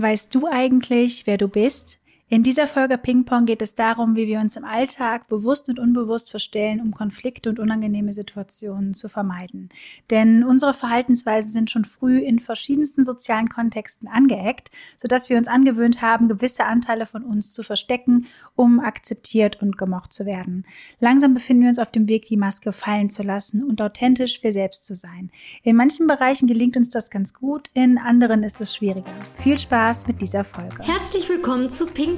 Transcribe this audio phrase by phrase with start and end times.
[0.00, 1.98] Weißt du eigentlich, wer du bist?
[2.30, 5.78] In dieser Folge Ping Pong geht es darum, wie wir uns im Alltag bewusst und
[5.78, 9.70] unbewusst verstellen, um Konflikte und unangenehme Situationen zu vermeiden.
[10.10, 16.02] Denn unsere Verhaltensweisen sind schon früh in verschiedensten sozialen Kontexten angeeckt, sodass wir uns angewöhnt
[16.02, 20.66] haben, gewisse Anteile von uns zu verstecken, um akzeptiert und gemocht zu werden.
[21.00, 24.52] Langsam befinden wir uns auf dem Weg, die Maske fallen zu lassen und authentisch wir
[24.52, 25.30] selbst zu sein.
[25.62, 29.14] In manchen Bereichen gelingt uns das ganz gut, in anderen ist es schwieriger.
[29.42, 30.82] Viel Spaß mit dieser Folge.
[30.82, 32.17] Herzlich willkommen zu Ping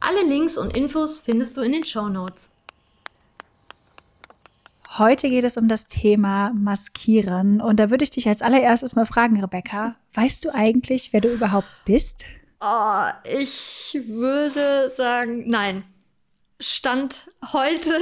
[0.00, 2.50] alle Links und Infos findest du in den Show Notes.
[4.98, 7.60] Heute geht es um das Thema Maskieren.
[7.60, 11.28] Und da würde ich dich als allererstes mal fragen, Rebecca, weißt du eigentlich, wer du
[11.32, 12.24] überhaupt bist?
[12.60, 15.84] Oh, ich würde sagen, nein.
[16.62, 17.94] Stand heute,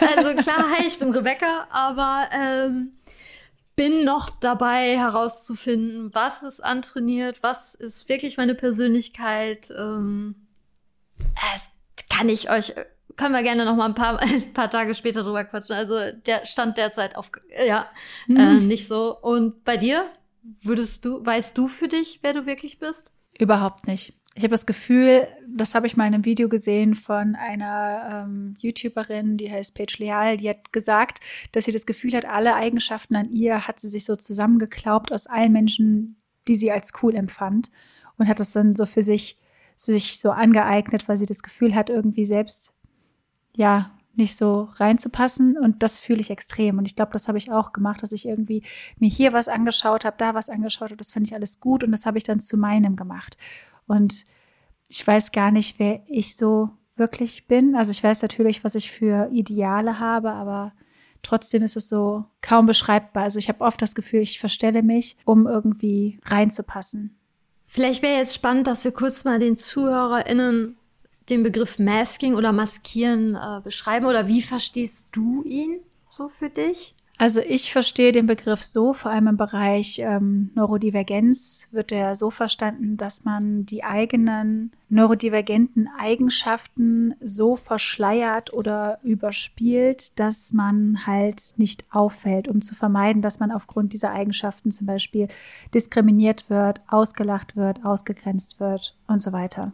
[0.00, 2.92] also klar, hi, ich bin Rebecca, aber ähm,
[3.74, 9.70] bin noch dabei herauszufinden, was ist antrainiert, was ist wirklich meine Persönlichkeit.
[9.76, 10.45] Ähm, äh,
[12.08, 12.74] kann ich euch,
[13.16, 15.76] können wir gerne noch mal ein paar, ein paar Tage später drüber quatschen.
[15.76, 17.30] Also der stand derzeit auf,
[17.66, 17.88] ja,
[18.26, 18.36] mhm.
[18.36, 19.18] äh, nicht so.
[19.18, 20.06] Und bei dir?
[20.62, 23.10] Würdest du, weißt du für dich, wer du wirklich bist?
[23.36, 24.14] Überhaupt nicht.
[24.36, 28.54] Ich habe das Gefühl, das habe ich mal in einem Video gesehen von einer ähm,
[28.58, 31.20] YouTuberin, die heißt Paige Leal, die hat gesagt,
[31.52, 35.26] dass sie das Gefühl hat, alle Eigenschaften an ihr hat sie sich so zusammengeklaubt aus
[35.26, 37.70] allen Menschen, die sie als cool empfand
[38.18, 39.38] und hat das dann so für sich
[39.76, 42.72] sich so angeeignet, weil sie das Gefühl hat, irgendwie selbst,
[43.56, 45.58] ja, nicht so reinzupassen.
[45.58, 46.78] Und das fühle ich extrem.
[46.78, 48.62] Und ich glaube, das habe ich auch gemacht, dass ich irgendwie
[48.98, 50.96] mir hier was angeschaut habe, da was angeschaut habe.
[50.96, 53.36] Das fand ich alles gut und das habe ich dann zu meinem gemacht.
[53.86, 54.26] Und
[54.88, 57.76] ich weiß gar nicht, wer ich so wirklich bin.
[57.76, 60.72] Also ich weiß natürlich, was ich für Ideale habe, aber
[61.22, 63.24] trotzdem ist es so kaum beschreibbar.
[63.24, 67.18] Also ich habe oft das Gefühl, ich verstelle mich, um irgendwie reinzupassen.
[67.66, 70.76] Vielleicht wäre jetzt spannend, dass wir kurz mal den ZuhörerInnen
[71.28, 74.06] den Begriff Masking oder Maskieren äh, beschreiben.
[74.06, 76.94] Oder wie verstehst du ihn so für dich?
[77.18, 82.30] Also ich verstehe den Begriff so, vor allem im Bereich ähm, Neurodivergenz wird er so
[82.30, 91.86] verstanden, dass man die eigenen neurodivergenten Eigenschaften so verschleiert oder überspielt, dass man halt nicht
[91.90, 95.28] auffällt, um zu vermeiden, dass man aufgrund dieser Eigenschaften zum Beispiel
[95.72, 99.72] diskriminiert wird, ausgelacht wird, ausgegrenzt wird und so weiter.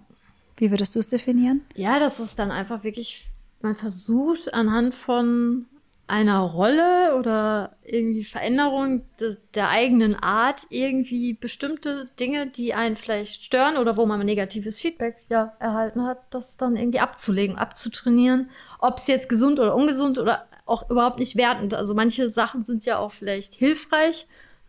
[0.56, 1.62] Wie würdest du es definieren?
[1.74, 3.26] Ja, das ist dann einfach wirklich,
[3.62, 5.66] man versucht anhand von
[6.12, 13.42] einer Rolle oder irgendwie Veränderung de der eigenen Art irgendwie bestimmte Dinge, die einen vielleicht
[13.42, 18.98] stören oder wo man negatives Feedback ja erhalten hat, das dann irgendwie abzulegen, abzutrainieren, ob
[18.98, 21.72] es jetzt gesund oder ungesund oder auch überhaupt nicht wertend.
[21.72, 24.26] Also manche Sachen sind ja auch vielleicht hilfreich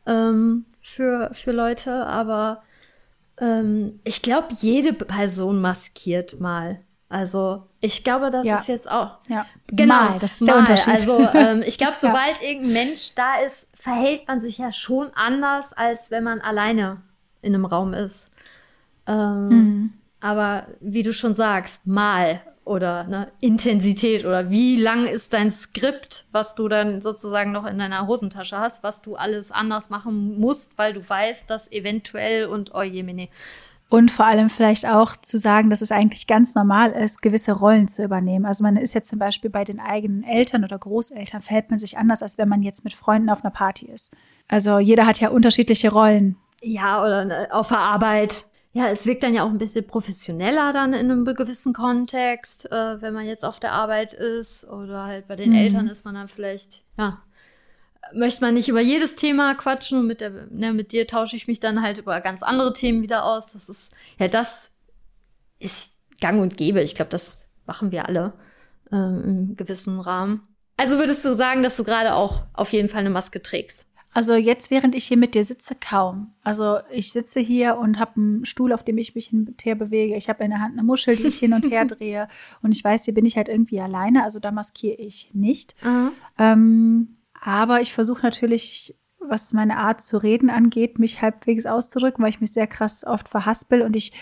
[0.08, 2.64] ähm, für, für Leute, aber
[3.38, 6.80] ähm, ich glaube, jede Person maskiert mal.
[7.14, 8.58] Also ich glaube, das ja.
[8.58, 9.20] ist jetzt auch.
[9.30, 9.46] Ja.
[9.68, 10.48] Genau, mal, das ist mal.
[10.48, 10.94] der Unterschied.
[10.94, 12.48] Also ähm, ich glaube, sobald ja.
[12.48, 17.04] irgendein Mensch da ist, verhält man sich ja schon anders, als wenn man alleine
[17.44, 18.32] in einem Raum ist.
[19.06, 19.94] Ähm, mhm.
[20.22, 26.26] Aber wie du schon sagst, mal oder ne, Intensität oder wie lang ist dein Skript,
[26.32, 30.76] was du dann sozusagen noch in deiner Hosentasche hast, was du alles anders machen musst,
[30.80, 33.30] weil du weißt, dass eventuell und oh je, mene.
[33.94, 37.88] Und vor allem vielleicht auch zu sagen, dass es eigentlich ganz normal ist, gewisse Rollen
[37.88, 38.44] zu übernehmen.
[38.44, 41.96] Also man ist jetzt zum Beispiel bei den eigenen Eltern oder Großeltern, verhält man sich
[41.96, 44.12] anders, als wenn man jetzt mit Freunden auf einer Party ist.
[44.48, 46.38] Also jeder hat ja unterschiedliche Rollen.
[46.64, 48.46] Ja, oder ne, auf der Arbeit.
[48.72, 53.00] Ja, es wirkt dann ja auch ein bisschen professioneller dann in einem gewissen Kontext, äh,
[53.00, 55.58] wenn man jetzt auf der Arbeit ist oder halt bei den mhm.
[55.58, 57.20] Eltern ist man dann vielleicht, ja,
[58.14, 61.48] möchte man nicht über jedes Thema quatschen und mit, der, ne, mit dir tausche ich
[61.48, 63.54] mich dann halt über ganz andere Themen wieder aus.
[63.54, 64.72] Das ist, ja, das
[65.60, 66.82] ist gang und gäbe.
[66.82, 68.34] Ich glaube, das machen wir alle
[68.92, 70.48] ähm, im gewissen Rahmen.
[70.78, 73.88] Also würdest du sagen, dass du gerade auch auf jeden Fall eine Maske trägst?
[74.16, 76.34] Also jetzt, während ich hier mit dir sitze, kaum.
[76.44, 79.74] Also ich sitze hier und habe einen Stuhl, auf dem ich mich hin und her
[79.76, 80.16] bewege.
[80.16, 82.28] Ich habe in der Hand eine Muschel, die ich hin und her drehe.
[82.62, 84.24] Und ich weiß, hier bin ich halt irgendwie alleine.
[84.24, 85.76] Also da maskiere ich nicht.
[86.38, 92.30] Ähm, aber ich versuche natürlich, was meine Art zu reden angeht, mich halbwegs auszudrücken, weil
[92.30, 94.14] ich mich sehr krass oft verhaspel und ich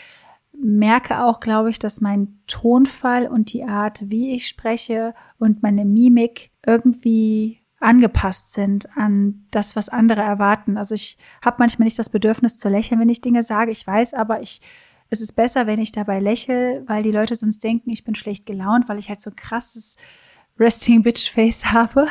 [0.53, 5.85] merke auch, glaube ich, dass mein Tonfall und die Art, wie ich spreche und meine
[5.85, 10.77] Mimik irgendwie angepasst sind an das, was andere erwarten.
[10.77, 13.71] Also ich habe manchmal nicht das Bedürfnis zu lächeln, wenn ich Dinge sage.
[13.71, 14.61] Ich weiß aber, ich,
[15.09, 18.45] es ist besser, wenn ich dabei lächle, weil die Leute sonst denken, ich bin schlecht
[18.45, 19.95] gelaunt, weil ich halt so krasses
[20.61, 22.07] Resting Bitch Face habe.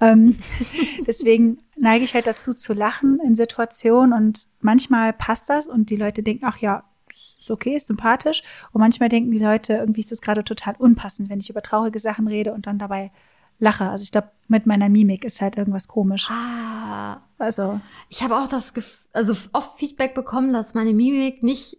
[0.00, 0.36] Ähm,
[1.06, 5.96] deswegen neige ich halt dazu zu lachen in Situationen und manchmal passt das und die
[5.96, 8.42] Leute denken, ach ja, ist okay, ist sympathisch.
[8.72, 11.98] Und manchmal denken die Leute, irgendwie ist es gerade total unpassend, wenn ich über traurige
[11.98, 13.10] Sachen rede und dann dabei
[13.58, 13.88] lache.
[13.88, 16.30] Also ich glaube, mit meiner Mimik ist halt irgendwas komisch.
[16.30, 17.22] Ah.
[17.38, 17.80] Also.
[18.08, 21.78] Ich habe auch das Gefühl, also oft Feedback bekommen, dass meine Mimik nicht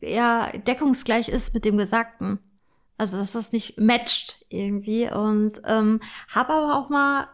[0.00, 2.38] ja, deckungsgleich ist mit dem Gesagten.
[2.96, 5.10] Also dass das nicht matcht irgendwie.
[5.10, 7.28] Und ähm, habe aber auch mal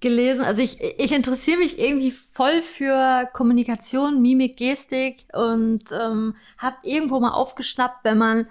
[0.00, 6.76] gelesen, also ich, ich interessiere mich irgendwie voll für Kommunikation, Mimik, Gestik und ähm, habe
[6.82, 8.48] irgendwo mal aufgeschnappt, wenn man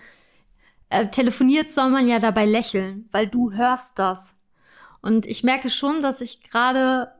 [0.89, 4.33] äh, telefoniert, soll man ja dabei lächeln, weil du hörst das.
[5.01, 7.11] Und ich merke schon, dass ich gerade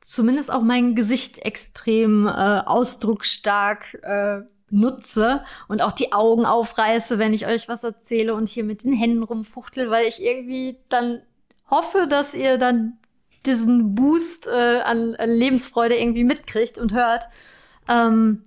[0.00, 7.34] zumindest auch mein Gesicht extrem äh, ausdrucksstark äh, nutze und auch die Augen aufreiße, wenn
[7.34, 11.22] ich euch was erzähle und hier mit den Händen rumfuchtel, weil ich irgendwie dann
[11.70, 12.98] hoffe, dass ihr dann
[13.44, 17.28] diesen Boost äh, an, an, Lebensfreude irgendwie mitkriegt und hört.
[17.88, 18.42] Ähm,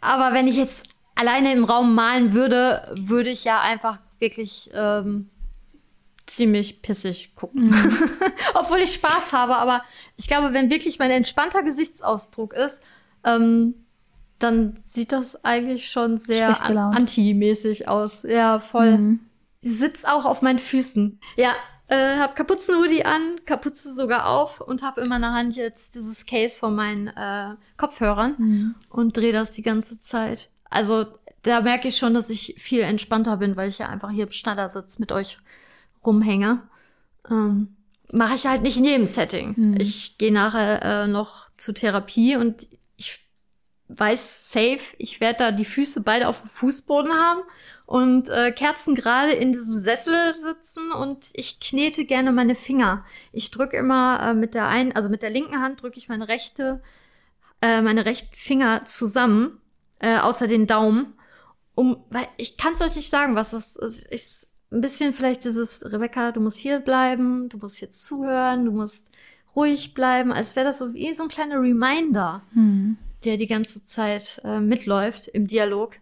[0.00, 5.30] aber wenn ich jetzt alleine im Raum malen würde, würde ich ja einfach wirklich ähm,
[6.26, 7.70] ziemlich pissig gucken.
[7.70, 7.98] Mhm.
[8.54, 9.82] Obwohl ich Spaß habe, aber
[10.16, 12.80] ich glaube, wenn wirklich mein entspannter Gesichtsausdruck ist,
[13.24, 13.85] ähm,
[14.38, 18.22] dann sieht das eigentlich schon sehr anti-mäßig aus.
[18.22, 18.98] Ja, voll.
[18.98, 19.20] Mhm.
[19.62, 21.18] Sie sitzt auch auf meinen Füßen.
[21.36, 21.54] Ja,
[21.88, 26.58] äh, hab Kapuzenhoodie an, Kapuze sogar auf und hab in meiner Hand jetzt dieses Case
[26.58, 28.74] von meinen äh, Kopfhörern mhm.
[28.90, 30.50] und drehe das die ganze Zeit.
[30.68, 31.06] Also
[31.42, 34.32] da merke ich schon, dass ich viel entspannter bin, weil ich ja einfach hier im
[34.32, 35.38] Schneidersitz mit euch
[36.04, 36.62] rumhänge.
[37.30, 37.76] Ähm,
[38.12, 39.54] Mache ich halt nicht in jedem Setting.
[39.56, 39.76] Mhm.
[39.80, 42.68] Ich gehe nachher äh, noch zur Therapie und
[43.88, 47.42] weiß safe, ich werde da die Füße beide auf dem Fußboden haben
[47.86, 53.04] und äh, Kerzen gerade in diesem Sessel sitzen und ich knete gerne meine Finger.
[53.32, 56.26] Ich drücke immer äh, mit der einen, also mit der linken Hand drücke ich meine
[56.28, 56.82] rechte,
[57.62, 59.60] äh, meine rechten Finger zusammen,
[60.00, 61.14] äh, außer den Daumen,
[61.76, 64.06] um, weil ich kann es euch nicht sagen, was das ist.
[64.10, 68.72] Ich, ein bisschen vielleicht dieses, Rebecca, du musst hier bleiben, du musst jetzt zuhören, du
[68.72, 69.06] musst
[69.54, 72.98] ruhig bleiben, als wäre das so wie so ein kleiner Reminder, mhm.
[73.26, 75.96] Der die ganze Zeit äh, mitläuft im Dialog.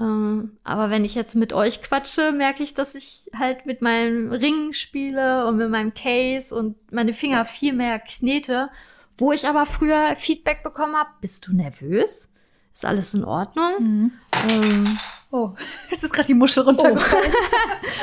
[0.00, 4.32] Ähm, aber wenn ich jetzt mit euch quatsche, merke ich, dass ich halt mit meinem
[4.32, 8.70] Ring spiele und mit meinem Case und meine Finger viel mehr knete,
[9.16, 12.28] wo ich aber früher Feedback bekommen habe, bist du nervös?
[12.72, 13.72] Ist alles in Ordnung?
[13.80, 14.12] Mhm.
[14.48, 14.98] Ähm,
[15.32, 15.50] oh,
[15.90, 17.32] es ist gerade die Muschel runtergefallen.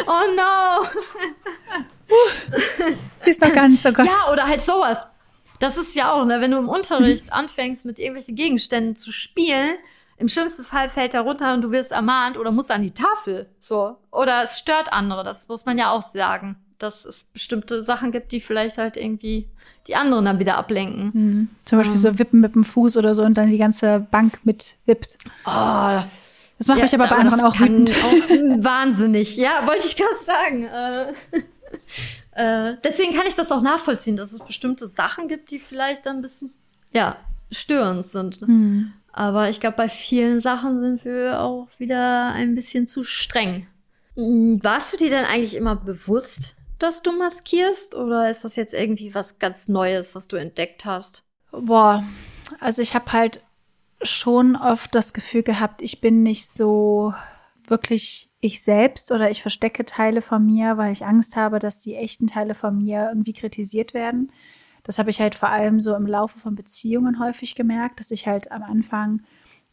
[0.05, 0.85] Oh, oh no!
[3.15, 4.05] Sie ist doch gar nicht so gut.
[4.05, 5.05] Ja, oder halt sowas.
[5.59, 9.75] Das ist ja auch, ne, wenn du im Unterricht anfängst, mit irgendwelchen Gegenständen zu spielen,
[10.17, 13.49] im schlimmsten Fall fällt er runter und du wirst ermahnt oder musst an die Tafel.
[13.59, 13.97] So.
[14.11, 15.23] Oder es stört andere.
[15.23, 16.55] Das muss man ja auch sagen.
[16.77, 19.49] Dass es bestimmte Sachen gibt, die vielleicht halt irgendwie
[19.87, 21.11] die anderen dann wieder ablenken.
[21.13, 21.49] Mhm.
[21.63, 22.01] Zum Beispiel um.
[22.01, 25.17] so wippen mit dem Fuß oder so und dann die ganze Bank mit wippt.
[25.45, 26.01] Oh.
[26.57, 27.93] Das macht ja, mich aber bei anderen auch wütend.
[27.93, 29.35] Auch wahnsinnig.
[29.35, 30.63] Ja, wollte ich gerade sagen.
[30.63, 31.13] Äh,
[32.35, 36.17] äh, deswegen kann ich das auch nachvollziehen, dass es bestimmte Sachen gibt, die vielleicht dann
[36.17, 36.53] ein bisschen,
[36.91, 37.17] ja,
[37.51, 38.41] störend sind.
[38.47, 38.93] Mhm.
[39.13, 43.67] Aber ich glaube, bei vielen Sachen sind wir auch wieder ein bisschen zu streng.
[44.15, 47.95] Hm, warst du dir denn eigentlich immer bewusst, dass du maskierst?
[47.95, 51.23] Oder ist das jetzt irgendwie was ganz Neues, was du entdeckt hast?
[51.51, 52.03] Boah,
[52.59, 53.41] also ich habe halt
[54.01, 57.13] schon oft das Gefühl gehabt, ich bin nicht so
[57.69, 61.95] wirklich ich selbst oder ich verstecke Teile von mir, weil ich Angst habe, dass die
[61.95, 64.31] echten Teile von mir irgendwie kritisiert werden.
[64.83, 68.27] Das habe ich halt vor allem so im Laufe von Beziehungen häufig gemerkt, dass ich
[68.27, 69.21] halt am Anfang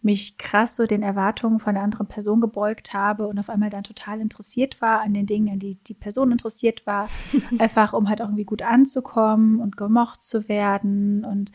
[0.01, 3.85] mich krass so den Erwartungen von der anderen Person gebeugt habe und auf einmal dann
[3.85, 7.09] total interessiert war an den Dingen, an die die Person interessiert war,
[7.59, 11.53] einfach um halt irgendwie gut anzukommen und gemocht zu werden und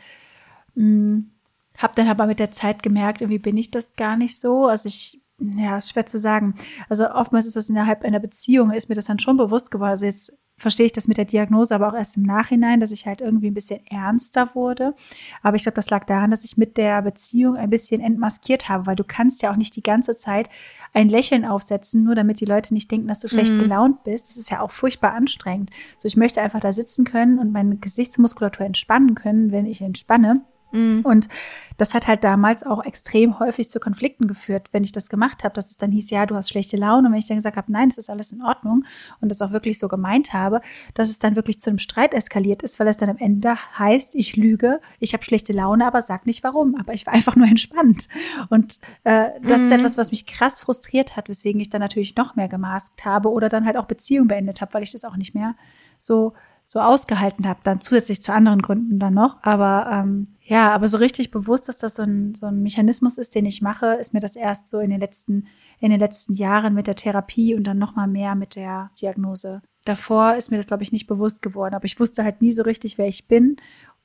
[0.76, 1.30] mm,
[1.78, 4.66] habe dann aber mit der Zeit gemerkt, irgendwie bin ich das gar nicht so.
[4.68, 6.56] Also ich ja, ist schwer zu sagen.
[6.90, 9.92] Also oftmals ist das innerhalb einer Beziehung, ist mir das dann schon bewusst geworden.
[9.92, 13.06] Also jetzt verstehe ich das mit der Diagnose, aber auch erst im Nachhinein, dass ich
[13.06, 14.96] halt irgendwie ein bisschen ernster wurde.
[15.44, 18.88] Aber ich glaube, das lag daran, dass ich mit der Beziehung ein bisschen entmaskiert habe,
[18.88, 20.50] weil du kannst ja auch nicht die ganze Zeit
[20.94, 23.60] ein Lächeln aufsetzen, nur damit die Leute nicht denken, dass du schlecht mhm.
[23.60, 24.30] gelaunt bist.
[24.30, 25.70] Das ist ja auch furchtbar anstrengend.
[25.98, 30.42] So, ich möchte einfach da sitzen können und meine Gesichtsmuskulatur entspannen können, wenn ich entspanne.
[30.72, 31.02] Mhm.
[31.04, 31.30] Und
[31.78, 35.54] das hat halt damals auch extrem häufig zu Konflikten geführt, wenn ich das gemacht habe,
[35.54, 37.08] dass es dann hieß, ja, du hast schlechte Laune.
[37.08, 38.84] Und wenn ich dann gesagt habe, nein, es ist alles in Ordnung
[39.22, 40.62] und das auch wirklich so gemeint habe,
[40.96, 44.16] dass es dann wirklich zu einem Streit eskaliert ist, weil es dann am Ende heißt,
[44.16, 46.76] ich lüge, ich habe schlechte Laune, aber sag nicht warum.
[46.80, 48.08] Aber ich war einfach nur entspannt.
[48.50, 49.66] Und äh, das mhm.
[49.68, 53.30] ist etwas, was mich krass frustriert hat, weswegen ich dann natürlich noch mehr gemaskt habe
[53.30, 55.56] oder dann halt auch Beziehung beendet habe, weil ich das auch nicht mehr
[56.00, 56.34] so
[56.70, 59.38] so ausgehalten habe, dann zusätzlich zu anderen Gründen dann noch.
[59.42, 63.36] Aber ähm, ja, aber so richtig bewusst, dass das so ein, so ein Mechanismus ist,
[63.36, 65.48] den ich mache, ist mir das erst so in den letzten,
[65.80, 69.62] in den letzten Jahren mit der Therapie und dann nochmal mehr mit der Diagnose.
[69.86, 72.64] Davor ist mir das, glaube ich, nicht bewusst geworden, aber ich wusste halt nie so
[72.64, 73.56] richtig, wer ich bin.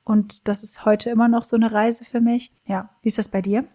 [0.05, 2.49] Und das ist heute immer noch so eine Reise für mich.
[2.65, 3.65] Ja, wie ist das bei dir?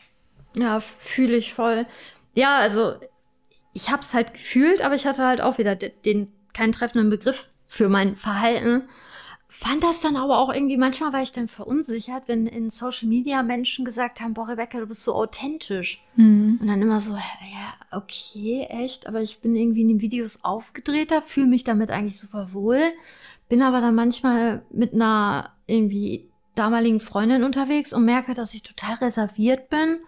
[0.57, 1.85] Ja, fühle ich voll.
[2.33, 2.95] Ja, also
[3.75, 7.11] ich habe es halt gefühlt, aber ich hatte halt auch wieder den, den keinen treffenden
[7.11, 8.83] Begriff für mein Verhalten.
[9.51, 13.43] Fand das dann aber auch irgendwie, manchmal war ich dann verunsichert, wenn in Social Media
[13.43, 16.03] Menschen gesagt haben, boah, Rebecca, du bist so authentisch.
[16.17, 16.59] Mhm.
[16.61, 21.23] Und dann immer so, ja, okay, echt, aber ich bin irgendwie in den Videos aufgedrehter,
[21.23, 22.81] fühle mich damit eigentlich super wohl,
[23.49, 28.97] bin aber dann manchmal mit einer irgendwie damaligen Freundin unterwegs und merke, dass ich total
[28.97, 29.99] reserviert bin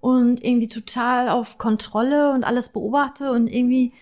[0.00, 3.92] und irgendwie total auf Kontrolle und alles beobachte und irgendwie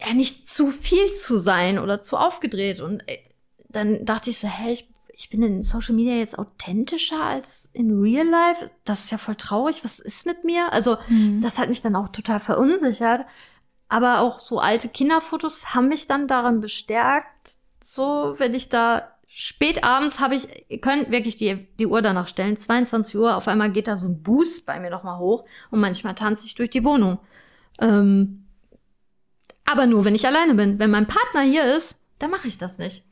[0.00, 2.80] ja nicht zu viel zu sein oder zu aufgedreht.
[2.80, 3.18] Und äh,
[3.68, 8.00] dann dachte ich so, hey, ich, ich bin in Social Media jetzt authentischer als in
[8.00, 8.70] Real Life.
[8.84, 9.84] Das ist ja voll traurig.
[9.84, 10.72] Was ist mit mir?
[10.72, 11.40] Also, mhm.
[11.42, 13.26] das hat mich dann auch total verunsichert.
[13.88, 19.84] Aber auch so alte Kinderfotos haben mich dann daran bestärkt, so, wenn ich da spät
[19.84, 23.70] abends habe ich, ihr könnt wirklich die, die Uhr danach stellen, 22 Uhr, auf einmal
[23.70, 26.84] geht da so ein Boost bei mir nochmal hoch und manchmal tanze ich durch die
[26.84, 27.18] Wohnung.
[27.80, 28.47] Ähm,
[29.70, 30.78] aber nur, wenn ich alleine bin.
[30.78, 33.04] Wenn mein Partner hier ist, dann mache ich das nicht.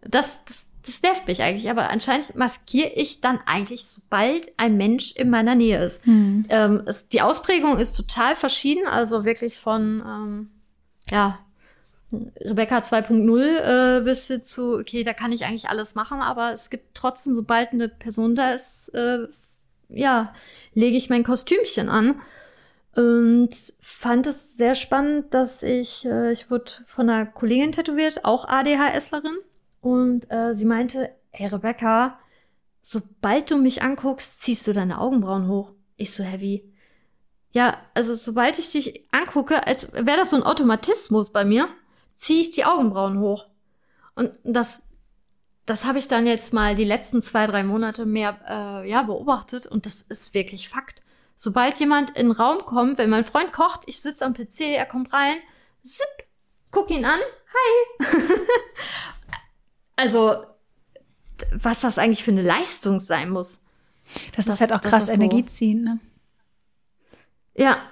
[0.00, 1.68] Das, das, das nervt mich eigentlich.
[1.68, 6.02] Aber anscheinend maskiere ich dann eigentlich, sobald ein Mensch in meiner Nähe ist.
[6.06, 6.46] Hm.
[6.48, 8.86] Ähm, es, die Ausprägung ist total verschieden.
[8.86, 10.50] Also wirklich von, ähm,
[11.10, 11.38] ja,
[12.12, 16.70] Rebecca 2.0 äh, bis hin zu, okay, da kann ich eigentlich alles machen, aber es
[16.70, 19.28] gibt trotzdem, sobald eine Person da ist, äh,
[19.90, 20.34] ja,
[20.72, 22.20] lege ich mein Kostümchen an.
[22.96, 28.48] Und fand es sehr spannend, dass ich, äh, ich wurde von einer Kollegin tätowiert, auch
[28.48, 29.36] ADHSlerin.
[29.80, 32.18] Und äh, sie meinte, ey Rebecca,
[32.82, 35.72] sobald du mich anguckst, ziehst du deine Augenbrauen hoch.
[35.96, 36.64] Ich so heavy.
[37.52, 41.68] Ja, also sobald ich dich angucke, als wäre das so ein Automatismus bei mir,
[42.16, 43.46] ziehe ich die Augenbrauen hoch.
[44.14, 44.82] Und das,
[45.66, 49.66] das habe ich dann jetzt mal die letzten zwei, drei Monate mehr äh, ja, beobachtet
[49.66, 50.99] und das ist wirklich Fakt.
[51.42, 54.84] Sobald jemand in den Raum kommt, wenn mein Freund kocht, ich sitze am PC, er
[54.84, 55.38] kommt rein,
[55.82, 56.04] zip,
[56.70, 58.06] guck ihn an, hi.
[59.96, 60.44] also,
[61.52, 63.58] was das eigentlich für eine Leistung sein muss.
[64.36, 65.98] Das, das ist halt auch krass Energie ziehen, ne?
[67.54, 67.88] Ja.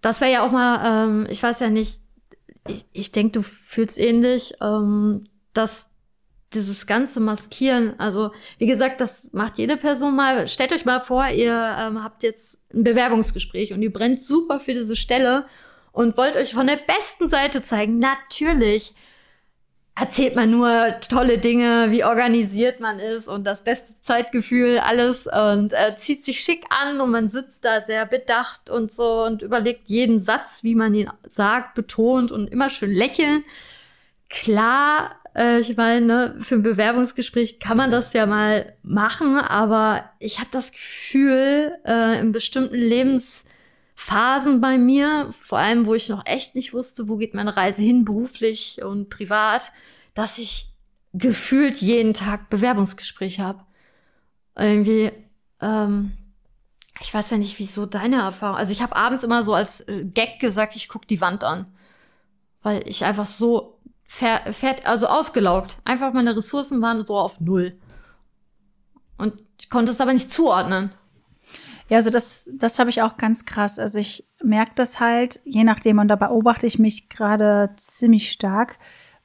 [0.00, 2.00] Das wäre ja auch mal, ähm, ich weiß ja nicht,
[2.68, 5.24] ich, ich denke, du fühlst ähnlich, ähm,
[5.54, 5.87] dass
[6.54, 10.48] dieses ganze Maskieren, also wie gesagt, das macht jede Person mal.
[10.48, 14.72] Stellt euch mal vor, ihr ähm, habt jetzt ein Bewerbungsgespräch und ihr brennt super für
[14.72, 15.46] diese Stelle
[15.92, 17.98] und wollt euch von der besten Seite zeigen.
[17.98, 18.94] Natürlich
[19.98, 25.72] erzählt man nur tolle Dinge, wie organisiert man ist und das beste Zeitgefühl, alles und
[25.72, 29.88] äh, zieht sich schick an und man sitzt da sehr bedacht und so und überlegt
[29.88, 33.44] jeden Satz, wie man ihn sagt, betont und immer schön lächeln.
[34.30, 40.10] Klar äh, ich meine, ne, für ein Bewerbungsgespräch kann man das ja mal machen, aber
[40.18, 46.26] ich habe das Gefühl, äh, in bestimmten Lebensphasen bei mir, vor allem wo ich noch
[46.26, 49.72] echt nicht wusste, wo geht meine Reise hin, beruflich und privat,
[50.14, 50.72] dass ich
[51.14, 53.64] gefühlt jeden Tag Bewerbungsgespräche habe.
[54.56, 55.12] Irgendwie,
[55.60, 56.12] ähm,
[57.00, 58.56] ich weiß ja nicht, wieso deine Erfahrung.
[58.56, 61.66] Also ich habe abends immer so als äh, Gag gesagt, ich guck die Wand an.
[62.62, 63.77] Weil ich einfach so
[64.08, 65.78] fährt, also ausgelaugt.
[65.84, 67.78] Einfach meine Ressourcen waren so auf Null.
[69.18, 70.90] Und ich konnte es aber nicht zuordnen.
[71.88, 73.78] Ja, also das, das habe ich auch ganz krass.
[73.78, 78.78] Also ich merke das halt, je nachdem, und da beobachte ich mich gerade ziemlich stark,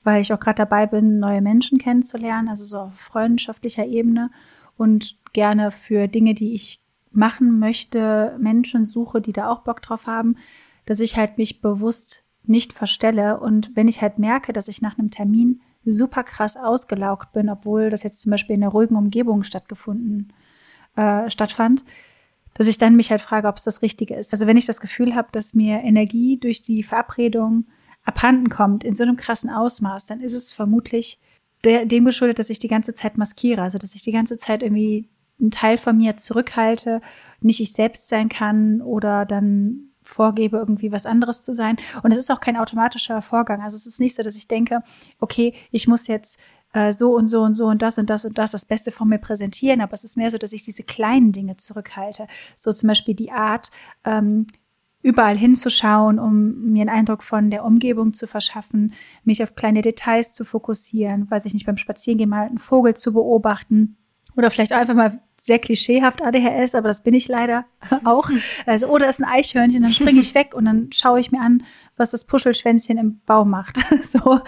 [0.03, 4.31] weil ich auch gerade dabei bin, neue Menschen kennenzulernen, also so auf freundschaftlicher Ebene
[4.77, 10.07] und gerne für Dinge, die ich machen möchte, Menschen suche, die da auch Bock drauf
[10.07, 10.37] haben,
[10.85, 13.39] dass ich halt mich bewusst nicht verstelle.
[13.39, 17.89] Und wenn ich halt merke, dass ich nach einem Termin super krass ausgelaugt bin, obwohl
[17.89, 20.31] das jetzt zum Beispiel in einer ruhigen Umgebung stattgefunden,
[20.95, 21.83] äh, stattfand,
[22.53, 24.33] dass ich dann mich halt frage, ob es das Richtige ist.
[24.33, 27.65] Also wenn ich das Gefühl habe, dass mir Energie durch die Verabredung
[28.05, 31.19] abhanden kommt in so einem krassen Ausmaß, dann ist es vermutlich
[31.63, 34.61] der, dem geschuldet, dass ich die ganze Zeit maskiere, also dass ich die ganze Zeit
[34.61, 35.09] irgendwie
[35.39, 37.01] einen Teil von mir zurückhalte,
[37.41, 41.77] nicht ich selbst sein kann oder dann vorgebe, irgendwie was anderes zu sein.
[42.03, 43.61] Und es ist auch kein automatischer Vorgang.
[43.61, 44.81] Also es ist nicht so, dass ich denke,
[45.19, 46.39] okay, ich muss jetzt
[46.73, 49.09] äh, so und so und so und das und das und das das Beste von
[49.09, 49.81] mir präsentieren.
[49.81, 52.27] Aber es ist mehr so, dass ich diese kleinen Dinge zurückhalte.
[52.55, 53.71] So zum Beispiel die Art,
[54.03, 54.47] ähm,
[55.03, 58.93] überall hinzuschauen, um mir einen Eindruck von der Umgebung zu verschaffen,
[59.25, 63.11] mich auf kleine Details zu fokussieren, weiß ich nicht, beim Spazierengehen mal einen Vogel zu
[63.11, 63.97] beobachten
[64.37, 67.65] oder vielleicht einfach mal sehr klischeehaft ADHS, aber das bin ich leider
[68.05, 68.29] auch.
[68.65, 71.65] Also, oder ist ein Eichhörnchen, dann springe ich weg und dann schaue ich mir an,
[71.97, 73.77] was das Puschelschwänzchen im Baum macht.
[74.03, 74.39] so.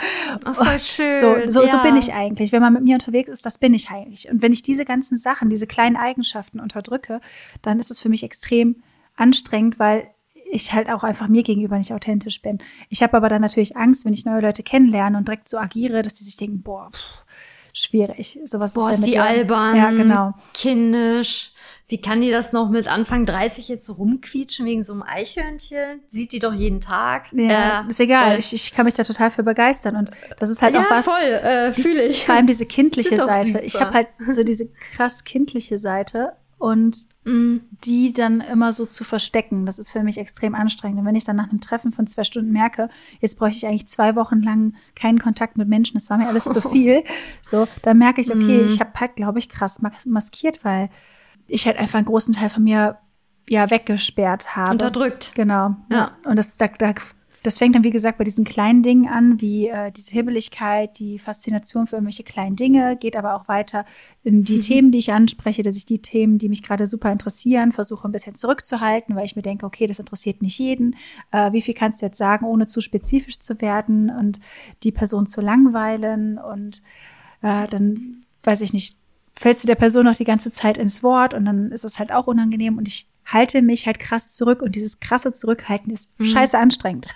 [0.45, 1.19] Ach, voll schön.
[1.19, 1.67] So, so, ja.
[1.67, 2.53] so bin ich eigentlich.
[2.53, 4.29] Wenn man mit mir unterwegs ist, das bin ich eigentlich.
[4.31, 7.19] Und wenn ich diese ganzen Sachen, diese kleinen Eigenschaften unterdrücke,
[7.61, 8.81] dann ist es für mich extrem
[9.17, 10.07] anstrengend, weil
[10.49, 12.59] ich halt auch einfach mir gegenüber nicht authentisch bin.
[12.87, 16.03] Ich habe aber dann natürlich Angst, wenn ich neue Leute kennenlerne und direkt so agiere,
[16.03, 17.25] dass die sich denken, boah, pff,
[17.75, 18.39] schwierig.
[18.45, 19.75] Sowas Boah, ist, ist die albern.
[19.75, 20.33] Ja, genau.
[20.53, 21.51] Kindisch.
[21.87, 26.01] Wie kann die das noch mit Anfang 30 jetzt so rumquietschen wegen so einem Eichhörnchen?
[26.07, 27.27] Sieht die doch jeden Tag.
[27.31, 28.39] Ja, Äh, ist egal.
[28.39, 29.95] Ich, ich kann mich da total für begeistern.
[29.95, 31.05] Und das ist halt ja, auch was.
[31.05, 32.25] voll, äh, fühle ich.
[32.25, 33.59] Vor allem diese kindliche Seite.
[33.59, 37.57] Ich habe halt so diese krass kindliche Seite und Mm.
[37.83, 39.65] die dann immer so zu verstecken.
[39.65, 40.99] Das ist für mich extrem anstrengend.
[40.99, 43.87] Und wenn ich dann nach einem Treffen von zwei Stunden merke, jetzt bräuchte ich eigentlich
[43.87, 47.03] zwei Wochen lang keinen Kontakt mit Menschen, das war mir alles zu viel,
[47.41, 48.67] so, dann merke ich, okay, Mhm.
[48.67, 50.89] ich habe halt, glaube ich, krass mas- maskiert, weil
[51.47, 52.97] ich halt einfach einen großen Teil von mir
[53.49, 54.71] ja weggesperrt habe.
[54.71, 55.33] Unterdrückt.
[55.35, 55.75] Genau.
[55.91, 55.97] Ja.
[55.97, 56.11] Ja.
[56.29, 56.93] Und das, da, da,
[57.45, 61.19] das fängt dann, wie gesagt, bei diesen kleinen Dingen an, wie äh, diese Hibbeligkeit, die
[61.19, 63.85] Faszination für irgendwelche kleinen Dinge, geht aber auch weiter
[64.23, 64.61] in die Mhm.
[64.61, 68.11] Themen, die ich anspreche, dass ich die Themen, die mich gerade super interessieren, versuche ein
[68.11, 70.95] bisschen zurückzuhalten, weil ich mir denke, okay, das interessiert nicht jeden.
[71.31, 74.39] Äh, wie viel kannst du jetzt sagen, ohne zu spezifisch zu werden und
[74.83, 76.37] die Person zu langweilen?
[76.37, 76.81] Und
[77.41, 78.97] äh, dann, weiß ich nicht,
[79.35, 82.11] fällst du der Person noch die ganze Zeit ins Wort und dann ist es halt
[82.11, 86.25] auch unangenehm und ich halte mich halt krass zurück und dieses krasse Zurückhalten ist Mhm.
[86.25, 87.15] scheiße anstrengend.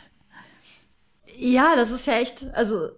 [1.41, 2.89] Ja, das ist ja echt, also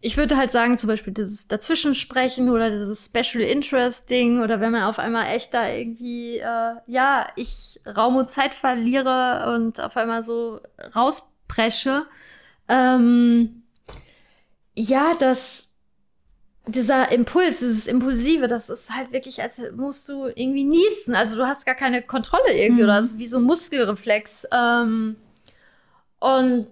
[0.00, 4.72] ich würde halt sagen, zum Beispiel dieses Dazwischensprechen oder dieses Special Interest Ding oder wenn
[4.72, 9.96] man auf einmal echt da irgendwie, äh, ja, ich Raum und Zeit verliere und auf
[9.96, 10.60] einmal so
[10.96, 12.06] rauspresche.
[12.68, 13.62] Ähm,
[14.74, 15.68] ja, das,
[16.66, 21.14] dieser Impuls, dieses Impulsive, das ist halt wirklich, als musst du irgendwie niesen.
[21.14, 22.88] Also du hast gar keine Kontrolle irgendwie Mhm.
[22.88, 24.46] oder so wie so ein Muskelreflex.
[24.52, 25.16] Ähm,
[26.20, 26.66] und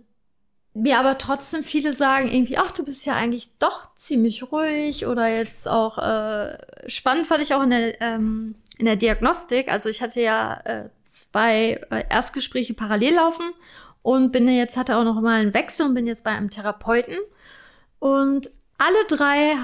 [0.74, 5.28] mir aber trotzdem viele sagen irgendwie, ach, du bist ja eigentlich doch ziemlich ruhig oder
[5.28, 6.58] jetzt auch äh,
[6.88, 9.68] spannend fand ich auch in der, ähm, in der Diagnostik.
[9.68, 13.52] Also ich hatte ja äh, zwei äh, Erstgespräche parallel laufen
[14.02, 17.16] und bin jetzt, hatte auch noch mal einen Wechsel und bin jetzt bei einem Therapeuten.
[18.00, 19.54] Und alle drei,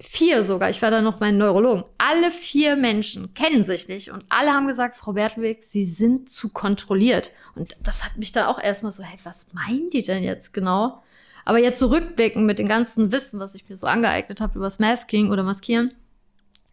[0.00, 4.24] vier sogar, ich war da noch mein Neurologen, alle vier Menschen kennen sich nicht und
[4.28, 7.30] alle haben gesagt, Frau Bertelweg, Sie sind zu kontrolliert.
[7.56, 11.02] Und das hat mich dann auch erstmal so, hey, was meinen die denn jetzt genau?
[11.44, 15.30] Aber jetzt zurückblicken mit dem ganzen Wissen, was ich mir so angeeignet habe übers Masking
[15.30, 15.92] oder Maskieren,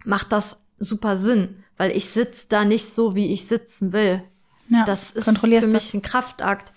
[0.04, 4.22] macht das super Sinn, weil ich sitze da nicht so, wie ich sitzen will.
[4.70, 5.94] Ja, Das ist für mich das.
[5.94, 6.74] ein Kraftakt.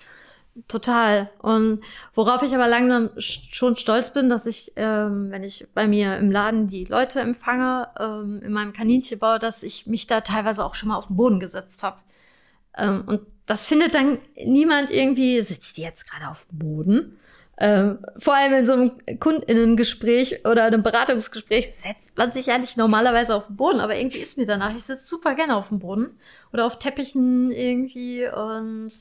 [0.67, 1.31] Total.
[1.41, 1.83] Und
[2.15, 6.17] worauf ich aber langsam sch- schon stolz bin, dass ich, ähm, wenn ich bei mir
[6.17, 10.75] im Laden die Leute empfange, ähm, in meinem Kaninchenbau, dass ich mich da teilweise auch
[10.75, 11.99] schon mal auf den Boden gesetzt habe.
[12.77, 17.19] Ähm, und das findet dann niemand irgendwie, sitzt die jetzt gerade auf dem Boden?
[17.59, 22.77] Ähm, vor allem in so einem Kundinnengespräch oder einem Beratungsgespräch setzt man sich ja nicht
[22.77, 25.81] normalerweise auf den Boden, aber irgendwie ist mir danach, ich sitze super gerne auf dem
[25.81, 26.19] Boden
[26.53, 28.93] oder auf Teppichen irgendwie und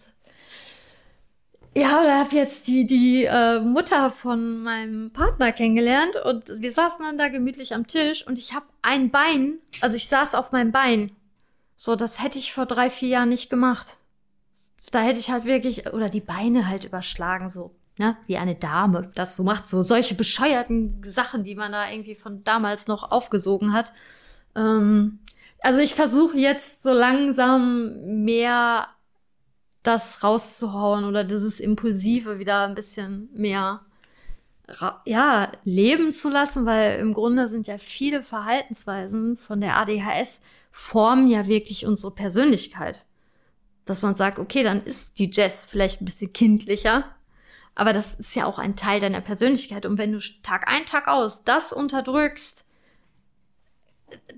[1.78, 7.06] ja, oder habe jetzt die, die äh, Mutter von meinem Partner kennengelernt und wir saßen
[7.06, 10.72] dann da gemütlich am Tisch und ich habe ein Bein, also ich saß auf meinem
[10.72, 11.12] Bein.
[11.76, 13.98] So, das hätte ich vor drei, vier Jahren nicht gemacht.
[14.90, 19.12] Da hätte ich halt wirklich, oder die Beine halt überschlagen, so, ne, wie eine Dame
[19.14, 19.70] das so macht.
[19.70, 23.94] So solche bescheuerten Sachen, die man da irgendwie von damals noch aufgesogen hat.
[24.56, 25.20] Ähm,
[25.60, 28.88] also ich versuche jetzt so langsam mehr
[29.88, 33.82] das rauszuhauen oder dieses Impulsive wieder ein bisschen mehr
[35.06, 41.28] ja, leben zu lassen, weil im Grunde sind ja viele Verhaltensweisen von der ADHS formen
[41.28, 43.06] ja wirklich unsere Persönlichkeit.
[43.86, 47.06] Dass man sagt, okay, dann ist die Jess vielleicht ein bisschen kindlicher,
[47.74, 49.86] aber das ist ja auch ein Teil deiner Persönlichkeit.
[49.86, 52.66] Und wenn du Tag ein, Tag aus das unterdrückst,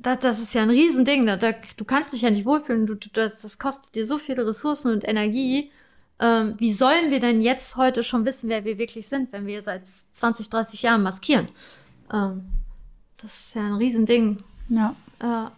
[0.01, 1.25] das, das ist ja ein Riesending.
[1.25, 2.86] Da, da, du kannst dich ja nicht wohlfühlen.
[2.86, 5.71] Du, das, das kostet dir so viele Ressourcen und Energie.
[6.19, 9.63] Ähm, wie sollen wir denn jetzt heute schon wissen, wer wir wirklich sind, wenn wir
[9.63, 11.49] seit 20, 30 Jahren maskieren?
[12.12, 12.45] Ähm,
[13.17, 14.43] das ist ja ein Riesending.
[14.69, 14.95] Ja.
[15.21, 15.51] Ja.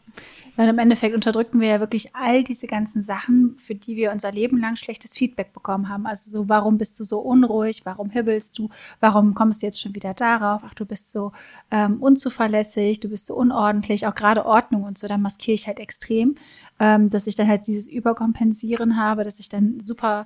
[0.57, 4.31] Und im Endeffekt unterdrücken wir ja wirklich all diese ganzen Sachen, für die wir unser
[4.31, 6.05] Leben lang schlechtes Feedback bekommen haben.
[6.05, 7.81] Also so, warum bist du so unruhig?
[7.85, 8.69] Warum hibbelst du?
[8.99, 10.61] Warum kommst du jetzt schon wieder darauf?
[10.65, 11.31] Ach, du bist so
[11.71, 14.05] ähm, unzuverlässig, du bist so unordentlich.
[14.07, 16.35] Auch gerade Ordnung und so, da maskiere ich halt extrem,
[16.79, 20.25] ähm, dass ich dann halt dieses Überkompensieren habe, dass ich dann super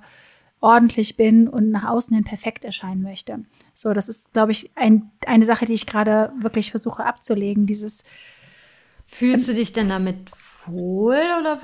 [0.60, 3.44] ordentlich bin und nach außen hin perfekt erscheinen möchte.
[3.74, 7.66] So, das ist, glaube ich, ein, eine Sache, die ich gerade wirklich versuche abzulegen.
[7.66, 8.04] Dieses
[9.06, 10.30] Fühlst du dich denn damit
[10.66, 11.60] wohl oder,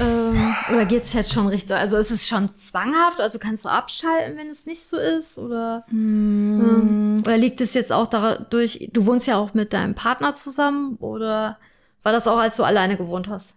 [0.00, 1.76] ähm, oder geht es jetzt schon richtig?
[1.76, 3.20] Also ist es schon zwanghaft?
[3.20, 5.38] Also kannst du abschalten, wenn es nicht so ist?
[5.38, 6.60] Oder, mm.
[6.60, 10.96] ähm, oder liegt es jetzt auch dadurch, du wohnst ja auch mit deinem Partner zusammen
[10.96, 11.58] oder
[12.02, 13.54] war das auch, als du alleine gewohnt hast?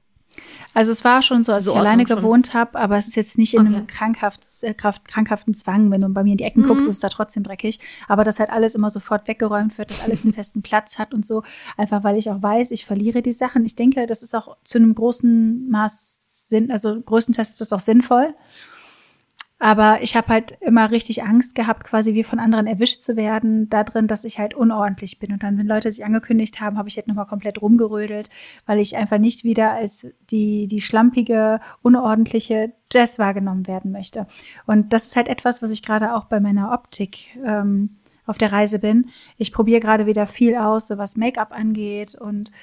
[0.74, 3.38] Also es war schon so, als so ich alleine gewohnt habe, aber es ist jetzt
[3.38, 3.76] nicht in okay.
[3.76, 5.92] einem krankhaft, äh, krankhaften Zwang.
[5.92, 6.68] Wenn du bei mir in die Ecken mhm.
[6.68, 7.80] guckst, ist es da trotzdem dreckig.
[8.08, 11.26] Aber dass halt alles immer sofort weggeräumt wird, dass alles einen festen Platz hat und
[11.26, 11.44] so.
[11.78, 13.66] Einfach weil ich auch weiß, ich verliere die Sachen.
[13.66, 17.80] Ich denke, das ist auch zu einem großen Maß Sinn, also größtenteils ist das auch
[17.80, 18.34] sinnvoll.
[19.62, 23.70] Aber ich habe halt immer richtig Angst gehabt, quasi wie von anderen erwischt zu werden,
[23.70, 25.34] da drin, dass ich halt unordentlich bin.
[25.34, 28.30] Und dann, wenn Leute sich angekündigt haben, habe ich halt nochmal komplett rumgerödelt,
[28.66, 34.28] weil ich einfach nicht wieder als die, die schlampige, unordentliche Jazz wahrgenommen werden möchte.
[34.66, 38.54] Und das ist halt etwas, was ich gerade auch bei meiner Optik ähm, auf der
[38.54, 39.10] Reise bin.
[39.38, 42.54] Ich probiere gerade wieder viel aus, so was Make-up angeht und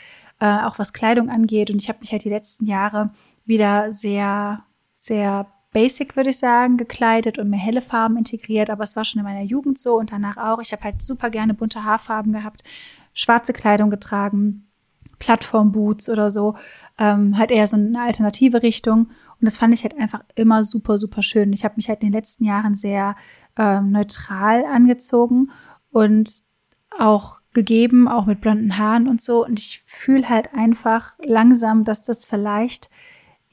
[0.40, 1.70] äh, auch was Kleidung angeht.
[1.70, 3.10] Und ich habe mich halt die letzten Jahre
[3.44, 4.62] wieder sehr,
[4.94, 8.70] sehr basic, würde ich sagen, gekleidet und mehr helle Farben integriert.
[8.70, 10.58] Aber es war schon in meiner Jugend so und danach auch.
[10.60, 12.64] Ich habe halt super gerne bunte Haarfarben gehabt,
[13.12, 14.66] schwarze Kleidung getragen,
[15.18, 16.54] Plattformboots oder so.
[16.96, 19.08] Ähm, halt eher so eine alternative Richtung.
[19.38, 21.52] Und das fand ich halt einfach immer super, super schön.
[21.52, 23.14] Ich habe mich halt in den letzten Jahren sehr
[23.58, 25.50] ähm, neutral angezogen
[25.90, 26.42] und
[26.98, 29.44] auch gegeben, auch mit blonden Haaren und so.
[29.44, 32.88] Und ich fühle halt einfach langsam, dass das vielleicht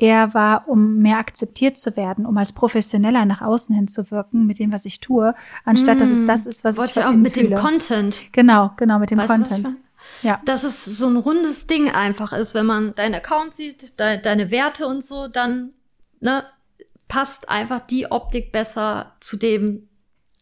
[0.03, 4.45] eher war, um mehr akzeptiert zu werden, um als Professioneller nach außen hin zu wirken
[4.45, 5.99] mit dem, was ich tue, anstatt mm.
[5.99, 6.27] dass es hm.
[6.27, 7.49] das ist, was Wollte ich auch mit fühle.
[7.49, 8.17] dem Content.
[8.33, 9.73] Genau, genau, mit dem weißt Content.
[10.21, 10.41] Ja.
[10.43, 14.51] Dass es so ein rundes Ding einfach ist, wenn man deinen Account sieht, de deine
[14.51, 15.69] Werte und so, dann
[16.19, 16.43] ne,
[17.07, 19.87] passt einfach die Optik besser zu dem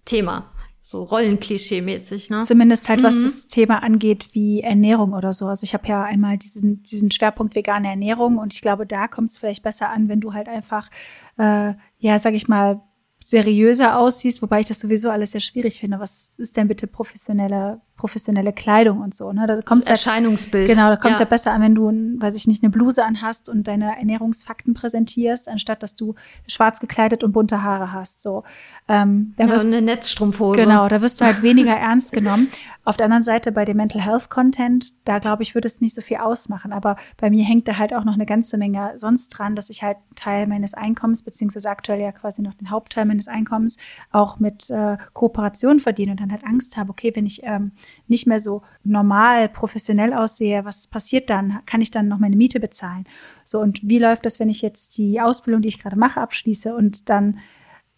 [0.05, 2.41] Thema so Rollenklischee-mäßig, ne?
[2.41, 3.21] Zumindest halt, was mhm.
[3.21, 5.45] das Thema angeht, wie Ernährung oder so.
[5.45, 9.29] Also ich habe ja einmal diesen, diesen Schwerpunkt vegane Ernährung und ich glaube, da kommt
[9.29, 10.89] es vielleicht besser an, wenn du halt einfach,
[11.37, 12.81] äh, ja, sag ich mal,
[13.23, 15.99] seriöser aussiehst, wobei ich das sowieso alles sehr schwierig finde.
[15.99, 19.31] Was ist denn bitte professionelle professionelle Kleidung und so.
[19.31, 19.45] Ne?
[19.45, 20.67] Da kommt's das Erscheinungsbild.
[20.67, 21.25] Halt, genau, da kommt es ja.
[21.25, 25.47] ja besser an, wenn du, weiß ich nicht, eine Bluse anhast und deine Ernährungsfakten präsentierst,
[25.47, 26.15] anstatt dass du
[26.47, 28.23] schwarz gekleidet und bunte Haare hast.
[28.23, 28.43] So,
[28.87, 30.59] ähm, da ja, wirst, und eine Netzstrumpfhose.
[30.59, 32.47] Genau, da wirst du halt weniger ernst genommen.
[32.83, 35.93] Auf der anderen Seite bei dem Mental Health Content, da glaube ich, würde es nicht
[35.93, 36.73] so viel ausmachen.
[36.73, 39.83] Aber bei mir hängt da halt auch noch eine ganze Menge sonst dran, dass ich
[39.83, 43.77] halt Teil meines Einkommens, beziehungsweise aktuell ja quasi noch den Hauptteil meines Einkommens,
[44.11, 47.73] auch mit äh, Kooperation verdiene und dann halt Angst habe, okay, wenn ich ähm,
[48.07, 51.59] nicht mehr so normal, professionell aussehe, was passiert dann?
[51.65, 53.05] Kann ich dann noch meine Miete bezahlen?
[53.43, 56.75] So, und wie läuft das, wenn ich jetzt die Ausbildung, die ich gerade mache, abschließe
[56.75, 57.39] und dann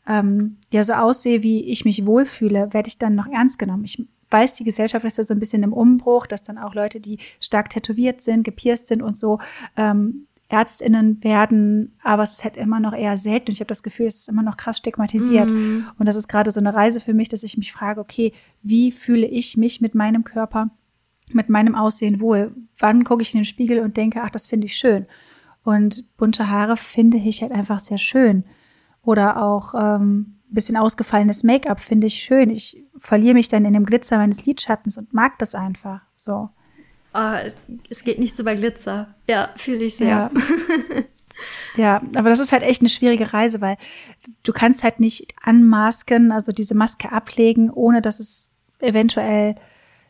[0.08, 3.86] ähm, ja so aussehe, wie ich mich wohlfühle, werde ich dann noch ernst genommen?
[3.86, 7.00] Ich weiß, die Gesellschaft ist da so ein bisschen im Umbruch, dass dann auch Leute,
[7.00, 9.40] die stark tätowiert sind, gepierst sind und so,
[9.78, 13.48] ähm, Ärztinnen werden, aber es ist halt immer noch eher selten.
[13.48, 15.50] Und ich habe das Gefühl, es ist immer noch krass stigmatisiert.
[15.50, 15.86] Mm.
[15.98, 18.92] Und das ist gerade so eine Reise für mich, dass ich mich frage, okay, wie
[18.92, 20.70] fühle ich mich mit meinem Körper,
[21.32, 22.54] mit meinem Aussehen wohl?
[22.78, 25.08] Wann gucke ich in den Spiegel und denke, ach, das finde ich schön.
[25.64, 28.44] Und bunte Haare finde ich halt einfach sehr schön.
[29.02, 32.52] Oder auch ähm, ein bisschen ausgefallenes Make-up finde ich schön.
[32.52, 36.50] Ich verliere mich dann in dem Glitzer meines Lidschattens und mag das einfach so.
[37.14, 37.56] Oh, es,
[37.90, 39.14] es, geht nicht so bei Glitzer.
[39.30, 40.08] Ja, fühle ich sehr.
[40.08, 40.32] Ja.
[41.78, 43.78] ja, aber das ist halt echt eine schwierige Reise, weil
[44.44, 49.56] du kannst halt nicht anmasken, also diese Maske ablegen, ohne dass es eventuell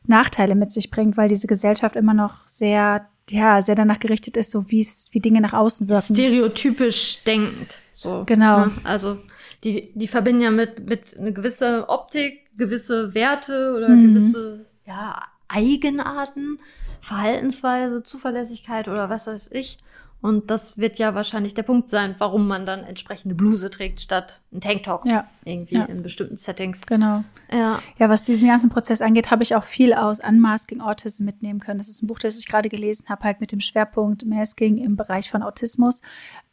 [0.05, 4.51] Nachteile mit sich bringt, weil diese Gesellschaft immer noch sehr, ja, sehr danach gerichtet ist,
[4.51, 6.13] so wie es, wie Dinge nach außen wirken.
[6.13, 7.79] Stereotypisch denkend.
[7.93, 8.23] So.
[8.25, 8.65] Genau.
[8.65, 8.71] Ne?
[8.83, 9.17] Also
[9.63, 14.13] die, die verbinden ja mit, mit eine gewisse Optik, gewisse Werte oder mhm.
[14.13, 16.59] gewisse ja, Eigenarten.
[17.03, 19.77] Verhaltensweise, Zuverlässigkeit oder was weiß ich.
[20.21, 24.39] Und das wird ja wahrscheinlich der Punkt sein, warum man dann entsprechende Bluse trägt statt
[24.53, 25.05] ein Tanktop.
[25.05, 25.27] Ja.
[25.43, 25.83] Irgendwie ja.
[25.83, 26.79] in bestimmten Settings.
[26.85, 27.25] Genau.
[27.51, 27.81] Ja.
[27.99, 31.77] Ja, was diesen ganzen Prozess angeht, habe ich auch viel aus Unmasking Autism mitnehmen können.
[31.77, 34.95] Das ist ein Buch, das ich gerade gelesen habe, halt mit dem Schwerpunkt Masking im
[34.95, 36.01] Bereich von Autismus.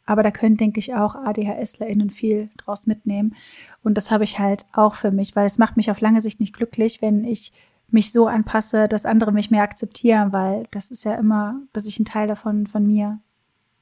[0.05, 3.37] Aber da können, denke ich, auch ADHSlerInnen viel draus mitnehmen.
[3.83, 6.41] Und das habe ich halt auch für mich, weil es macht mich auf lange Sicht
[6.41, 7.53] nicht glücklich, wenn ich
[7.93, 11.97] mich so anpasse, dass andere mich mehr akzeptieren, weil das ist ja immer, dass ich
[11.97, 13.19] einen Teil davon von mir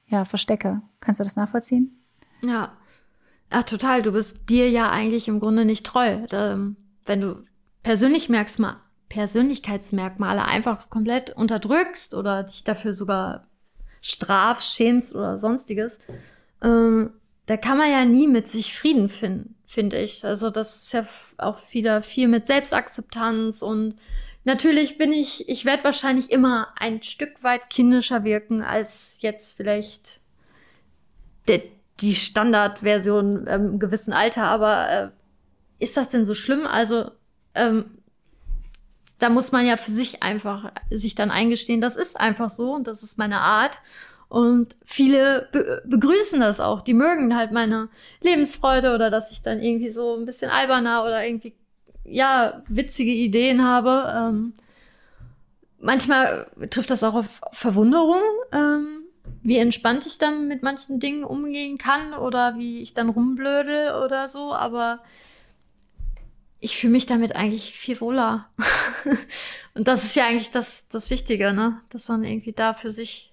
[0.07, 0.81] ja verstecke.
[0.99, 1.97] Kannst du das nachvollziehen?
[2.43, 2.73] Ja.
[3.49, 4.01] Ach, total.
[4.01, 6.25] Du bist dir ja eigentlich im Grunde nicht treu.
[6.31, 7.43] Ähm, wenn du
[7.83, 8.77] persönlich merkst, mal
[9.09, 13.47] Persönlichkeitsmerkmale einfach komplett unterdrückst oder dich dafür sogar
[14.01, 15.97] strafst, schämst oder sonstiges,
[16.61, 17.11] ähm,
[17.49, 20.23] da kann man ja nie mit sich Frieden finden, finde ich.
[20.23, 21.07] Also das ist ja
[21.39, 23.95] auch wieder viel mit Selbstakzeptanz und
[24.43, 30.19] natürlich bin ich, ich werde wahrscheinlich immer ein Stück weit kindischer wirken als jetzt vielleicht
[31.47, 31.63] der,
[32.01, 35.09] die Standardversion im gewissen Alter, aber äh,
[35.83, 36.67] ist das denn so schlimm?
[36.67, 37.09] Also
[37.55, 37.97] ähm,
[39.17, 42.85] da muss man ja für sich einfach sich dann eingestehen, das ist einfach so und
[42.85, 43.79] das ist meine Art.
[44.29, 46.81] Und viele be begrüßen das auch.
[46.81, 47.89] Die mögen halt meine
[48.21, 51.55] Lebensfreude oder dass ich dann irgendwie so ein bisschen alberner oder irgendwie,
[52.05, 54.13] ja, witzige Ideen habe.
[54.15, 54.53] Ähm,
[55.79, 59.01] manchmal trifft das auch auf Verwunderung, ähm,
[59.41, 64.27] wie entspannt ich dann mit manchen Dingen umgehen kann oder wie ich dann rumblödel oder
[64.27, 64.53] so.
[64.53, 64.99] Aber
[66.59, 68.47] ich fühle mich damit eigentlich viel wohler.
[69.73, 71.81] und das ist ja eigentlich das, das Wichtige, ne?
[71.89, 73.28] Dass man irgendwie da für sich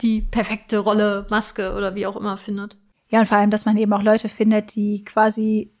[0.00, 2.76] die perfekte Rolle, Maske oder wie auch immer findet.
[3.08, 5.72] Ja, und vor allem, dass man eben auch Leute findet, die quasi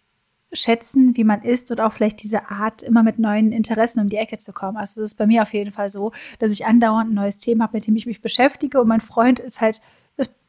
[0.52, 4.16] schätzen, wie man ist und auch vielleicht diese Art, immer mit neuen Interessen um die
[4.16, 4.78] Ecke zu kommen.
[4.78, 7.64] Also es ist bei mir auf jeden Fall so, dass ich andauernd ein neues Thema
[7.64, 9.82] habe, mit dem ich mich beschäftige und mein Freund ist halt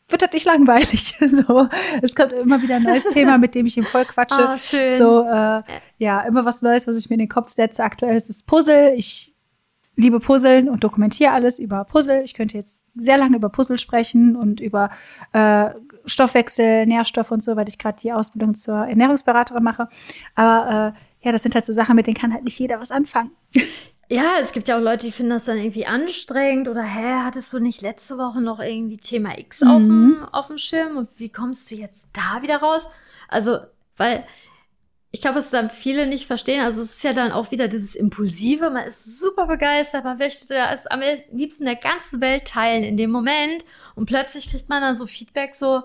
[0.10, 1.15] wird das nicht langweilig.
[1.29, 1.67] So,
[2.01, 4.49] es kommt immer wieder ein neues Thema, mit dem ich ihm voll quatsche.
[4.53, 4.97] Oh.
[4.97, 5.62] So, äh,
[5.97, 7.84] ja, immer was Neues, was ich mir in den Kopf setze.
[7.84, 8.93] Aktuell ist es Puzzle.
[8.95, 9.28] Ich
[9.99, 12.23] liebe Puzzeln und dokumentiere alles über Puzzle.
[12.23, 14.89] Ich könnte jetzt sehr lange über Puzzle sprechen und über
[15.33, 15.71] äh,
[16.05, 19.89] Stoffwechsel, Nährstoff und so, weil ich gerade die Ausbildung zur Ernährungsberaterin mache.
[20.35, 22.91] Aber äh, ja, das sind halt so Sachen, mit denen kann halt nicht jeder was
[22.91, 23.31] anfangen.
[24.12, 27.53] Ja, es gibt ja auch Leute, die finden das dann irgendwie anstrengend oder hä, hattest
[27.53, 29.67] du nicht letzte Woche noch irgendwie Thema X mhm.
[29.67, 32.88] auf, dem, auf dem Schirm und wie kommst du jetzt da wieder raus?
[33.27, 33.59] Also,
[33.97, 34.25] weil
[35.11, 37.95] ich glaube, was dann viele nicht verstehen, also es ist ja dann auch wieder dieses
[37.95, 42.95] Impulsive, man ist super begeistert, man möchte es am liebsten der ganzen Welt teilen in
[42.95, 45.81] dem Moment und plötzlich kriegt man dann so Feedback so,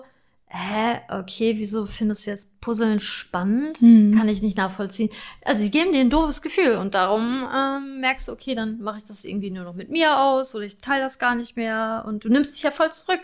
[0.47, 3.81] hä, okay, wieso findest du jetzt Puzzeln spannend?
[3.81, 4.15] Mhm.
[4.15, 5.09] Kann ich nicht nachvollziehen.
[5.43, 8.99] Also die geben dir ein doofes Gefühl und darum ähm, merkst du, okay, dann mache
[8.99, 12.05] ich das irgendwie nur noch mit mir aus oder ich teile das gar nicht mehr
[12.07, 13.21] und du nimmst dich ja voll zurück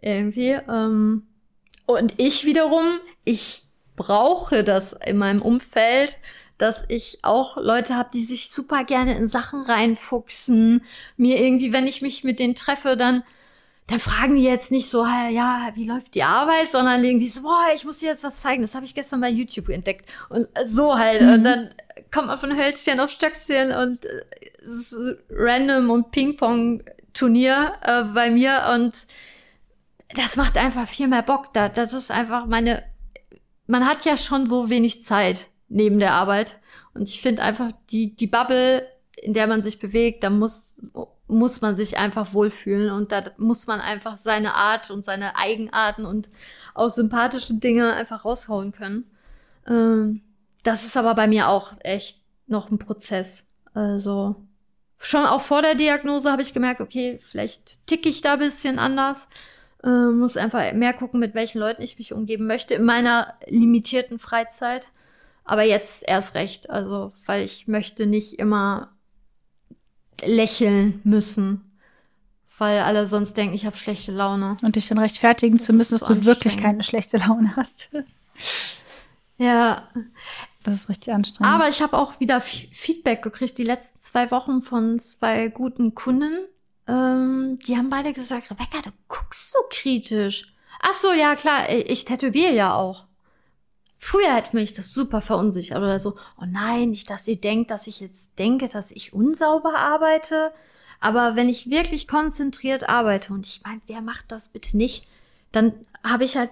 [0.00, 0.56] irgendwie.
[0.68, 1.26] Ähm,
[1.86, 3.63] und ich wiederum, ich
[3.96, 6.16] brauche das in meinem Umfeld,
[6.58, 10.84] dass ich auch Leute habe, die sich super gerne in Sachen reinfuchsen.
[11.16, 13.24] Mir irgendwie, wenn ich mich mit denen treffe, dann,
[13.88, 17.66] dann fragen die jetzt nicht so, ja, wie läuft die Arbeit, sondern irgendwie so, boah,
[17.74, 18.62] ich muss dir jetzt was zeigen.
[18.62, 20.10] Das habe ich gestern bei YouTube entdeckt.
[20.28, 21.22] Und so halt.
[21.22, 21.32] Mhm.
[21.32, 21.74] Und dann
[22.12, 24.22] kommt man von Hölzchen auf Stöckchen und äh,
[24.64, 24.96] ist
[25.30, 29.06] random und Ping-Pong-Turnier äh, bei mir und
[30.14, 31.52] das macht einfach viel mehr Bock.
[31.52, 32.84] Da, das ist einfach meine
[33.66, 36.58] man hat ja schon so wenig Zeit neben der Arbeit.
[36.92, 40.76] Und ich finde einfach, die, die Bubble, in der man sich bewegt, da muss,
[41.26, 42.90] muss man sich einfach wohlfühlen.
[42.90, 46.28] Und da muss man einfach seine Art und seine Eigenarten und
[46.74, 49.10] auch sympathische Dinge einfach raushauen können.
[49.66, 50.22] Ähm,
[50.62, 53.44] das ist aber bei mir auch echt noch ein Prozess.
[53.72, 54.36] Also
[54.98, 58.78] schon auch vor der Diagnose habe ich gemerkt, okay, vielleicht ticke ich da ein bisschen
[58.78, 59.28] anders.
[59.84, 64.18] Äh, muss einfach mehr gucken, mit welchen Leuten ich mich umgeben möchte in meiner limitierten
[64.18, 64.88] Freizeit.
[65.44, 68.94] Aber jetzt erst recht, also weil ich möchte nicht immer
[70.24, 71.78] lächeln müssen,
[72.56, 74.56] weil alle sonst denken, ich habe schlechte Laune.
[74.62, 77.90] Und dich dann rechtfertigen das zu müssen, dass du wirklich keine schlechte Laune hast.
[79.36, 79.86] ja.
[80.62, 81.52] Das ist richtig anstrengend.
[81.52, 86.46] Aber ich habe auch wieder Feedback gekriegt die letzten zwei Wochen von zwei guten Kunden,
[87.58, 90.52] die haben beide gesagt, Rebecca, du guckst so kritisch.
[90.80, 93.06] Ach so, ja klar, ich tätowiere ja auch.
[93.98, 97.86] Früher hätte mich das super verunsichert oder so, oh nein, nicht, dass ihr denkt, dass
[97.86, 100.52] ich jetzt denke, dass ich unsauber arbeite.
[101.00, 105.06] Aber wenn ich wirklich konzentriert arbeite, und ich meine, wer macht das bitte nicht,
[105.52, 106.50] dann habe ich halt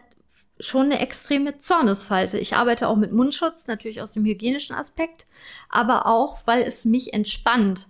[0.60, 2.38] schon eine extreme Zornesfalte.
[2.38, 5.26] Ich arbeite auch mit Mundschutz, natürlich aus dem hygienischen Aspekt,
[5.68, 7.88] aber auch, weil es mich entspannt,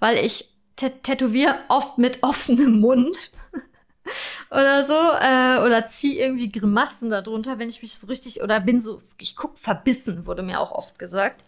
[0.00, 3.30] weil ich tätowiere oft mit offenem Mund
[4.50, 8.82] oder so äh, oder zieh irgendwie Grimassen darunter, wenn ich mich so richtig oder bin
[8.82, 11.44] so ich guck verbissen wurde mir auch oft gesagt.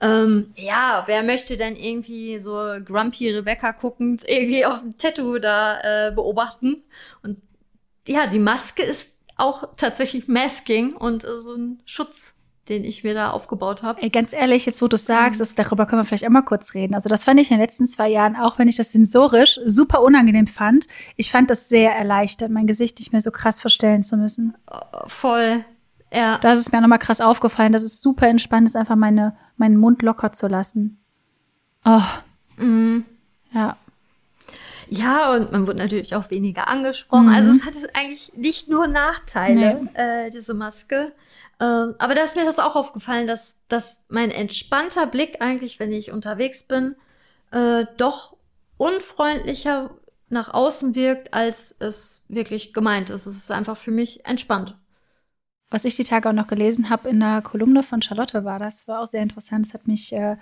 [0.00, 2.52] Ähm, ja, wer möchte denn irgendwie so
[2.84, 6.84] Grumpy Rebecca guckend irgendwie auf ein Tattoo da äh, beobachten?
[7.22, 7.40] Und
[8.06, 12.35] ja, die Maske ist auch tatsächlich Masking und so ein Schutz
[12.68, 14.02] den ich mir da aufgebaut habe.
[14.02, 16.74] Ey, ganz ehrlich, jetzt wo du sagst, das, darüber können wir vielleicht auch mal kurz
[16.74, 16.94] reden.
[16.94, 20.02] Also das fand ich in den letzten zwei Jahren, auch wenn ich das sensorisch super
[20.02, 24.16] unangenehm fand, ich fand das sehr erleichtert, mein Gesicht nicht mehr so krass verstellen zu
[24.16, 24.56] müssen.
[25.06, 25.64] Voll.
[26.12, 26.38] Ja.
[26.38, 29.76] Da ist es mir nochmal krass aufgefallen, dass es super entspannt ist, einfach meine, meinen
[29.76, 30.98] Mund locker zu lassen.
[31.84, 32.02] Oh.
[32.56, 33.04] Mhm.
[33.52, 33.76] Ja.
[34.88, 37.26] Ja, und man wurde natürlich auch weniger angesprochen.
[37.26, 37.34] Mhm.
[37.34, 41.12] Also es hatte eigentlich nicht nur Nachteile, äh, diese Maske.
[41.60, 45.92] Ähm, aber da ist mir das auch aufgefallen, dass, dass mein entspannter Blick eigentlich, wenn
[45.92, 46.96] ich unterwegs bin,
[47.50, 48.36] äh, doch
[48.76, 49.90] unfreundlicher
[50.28, 53.26] nach außen wirkt, als es wirklich gemeint ist.
[53.26, 54.76] Es ist einfach für mich entspannt.
[55.70, 58.86] Was ich die Tage auch noch gelesen habe in der Kolumne von Charlotte war, das
[58.86, 59.66] war auch sehr interessant.
[59.66, 60.36] Das hat mich, äh,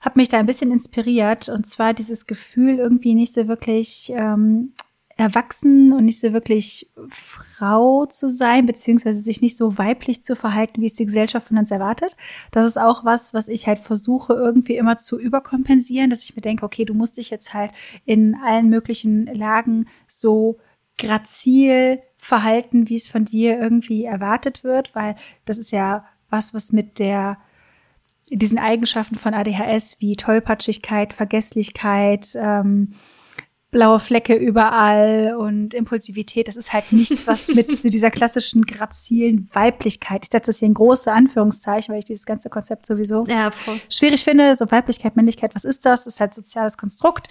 [0.00, 1.48] hat mich da ein bisschen inspiriert.
[1.48, 4.72] Und zwar dieses Gefühl, irgendwie nicht so wirklich ähm,
[5.16, 10.82] erwachsen und nicht so wirklich Frau zu sein, beziehungsweise sich nicht so weiblich zu verhalten,
[10.82, 12.16] wie es die Gesellschaft von uns erwartet.
[12.50, 16.42] Das ist auch was, was ich halt versuche, irgendwie immer zu überkompensieren, dass ich mir
[16.42, 17.72] denke, okay, du musst dich jetzt halt
[18.04, 20.58] in allen möglichen Lagen so
[20.98, 25.14] grazil verhalten, wie es von dir irgendwie erwartet wird, weil
[25.46, 27.38] das ist ja was, was mit der
[28.28, 32.94] diesen Eigenschaften von ADHS wie Tollpatschigkeit, Vergesslichkeit, ähm,
[33.76, 39.50] blaue Flecke überall und Impulsivität, das ist halt nichts, was mit so dieser klassischen grazilen
[39.52, 43.50] Weiblichkeit, ich setze das hier in große Anführungszeichen, weil ich dieses ganze Konzept sowieso Ja,
[43.90, 46.04] schwierig finde, so Weiblichkeit, Männlichkeit, was ist das?
[46.04, 47.28] Das ist halt soziales Konstrukt,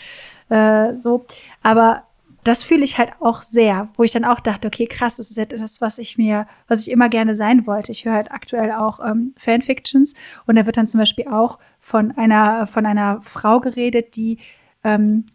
[0.50, 1.26] äh, so.
[1.64, 2.04] Aber
[2.44, 5.40] das fühle ich halt auch sehr, wo ich dann auch dachte, okay, krass, das ist
[5.40, 7.92] etwas, was ich mir, was ich immer gerne sein wollte.
[7.92, 10.14] Ich höre halt aktuell auch ähm, Fanfictions
[10.46, 14.38] und da wird dann zum Beispiel auch von einer, von einer Frau geredet, die
[14.84, 15.26] ähm,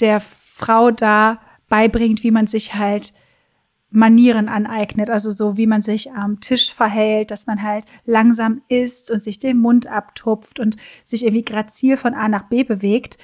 [0.00, 3.12] der Frau da beibringt, wie man sich halt
[3.92, 9.10] Manieren aneignet, also so wie man sich am Tisch verhält, dass man halt langsam isst
[9.10, 13.18] und sich den Mund abtupft und sich irgendwie grazil von A nach B bewegt.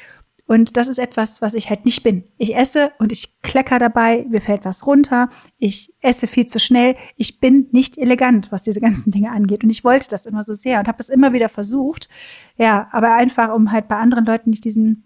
[0.49, 2.25] Und das ist etwas, was ich halt nicht bin.
[2.37, 6.97] Ich esse und ich klecker dabei, mir fällt was runter, ich esse viel zu schnell,
[7.17, 9.65] ich bin nicht elegant, was diese ganzen Dinge angeht.
[9.65, 12.09] Und ich wollte das immer so sehr und habe es immer wieder versucht.
[12.57, 15.05] Ja, aber einfach, um halt bei anderen Leuten nicht diesen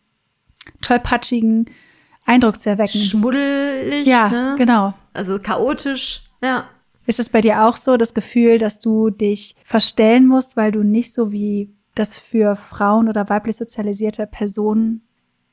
[0.81, 1.67] tollpatschigen
[2.25, 3.01] Eindruck zu erwecken.
[3.01, 4.07] Schmuddelig.
[4.07, 4.55] Ja, ne?
[4.57, 4.95] genau.
[5.13, 6.23] Also chaotisch.
[6.43, 6.69] Ja.
[7.07, 10.83] Ist es bei dir auch so, das Gefühl, dass du dich verstellen musst, weil du
[10.83, 15.03] nicht so wie das für Frauen oder weiblich sozialisierte Personen,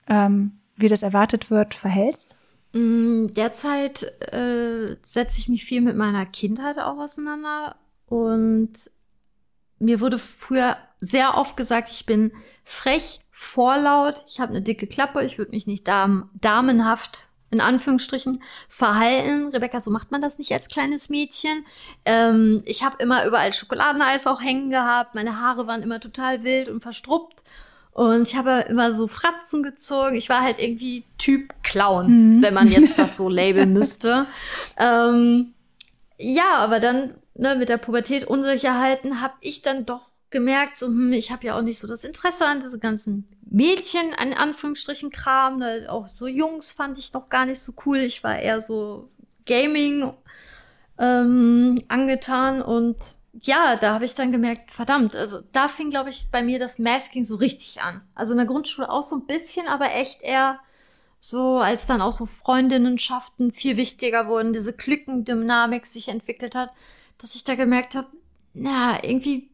[0.08, 2.36] ähm, wie das erwartet wird, verhältst?
[2.74, 8.72] Mm, Derzeit äh, setze ich mich viel mit meiner Kindheit auch auseinander und
[9.80, 12.32] mir wurde früher sehr oft gesagt, ich bin
[12.64, 18.42] frech, vorlaut, ich habe eine dicke Klappe, ich würde mich nicht dam damenhaft in Anführungsstrichen
[18.68, 19.48] verhalten.
[19.54, 21.66] Rebecca, so macht man das nicht als kleines Mädchen.
[22.04, 26.68] Ähm, ich habe immer überall Schokoladeneis auch hängen gehabt, meine Haare waren immer total wild
[26.68, 27.42] und verstruppt.
[27.92, 30.16] Und ich habe immer so Fratzen gezogen.
[30.16, 32.42] Ich war halt irgendwie Typ Clown, Mhm.
[32.44, 34.28] wenn man jetzt das so labeln müsste.
[34.78, 35.54] Ähm,
[36.18, 41.14] ja, aber dann ne, mit der Pubertät Unsicherheiten habe ich dann doch gemerkt, so hm,
[41.14, 45.60] ich habe ja auch nicht so das Interesse an diese ganzen Mädchen, an Anführungsstrichen Kram.
[45.60, 47.98] Ne, auch so Jungs fand ich noch gar nicht so cool.
[47.98, 49.10] Ich war eher so
[49.46, 50.14] Gaming
[51.00, 52.98] ähm, angetan und
[53.40, 56.80] ja, da habe ich dann gemerkt, verdammt, also da fing, glaube ich, bei mir das
[56.80, 58.02] Masking so richtig an.
[58.16, 60.60] Also in der Grundschule auch so ein bisschen, aber echt eher
[61.20, 66.72] so, als dann auch so Freundinnenschaften viel wichtiger wurden, diese Cliquendynamik sich entwickelt hat,
[67.18, 68.08] dass ich da gemerkt habe,
[68.54, 69.50] na, irgendwie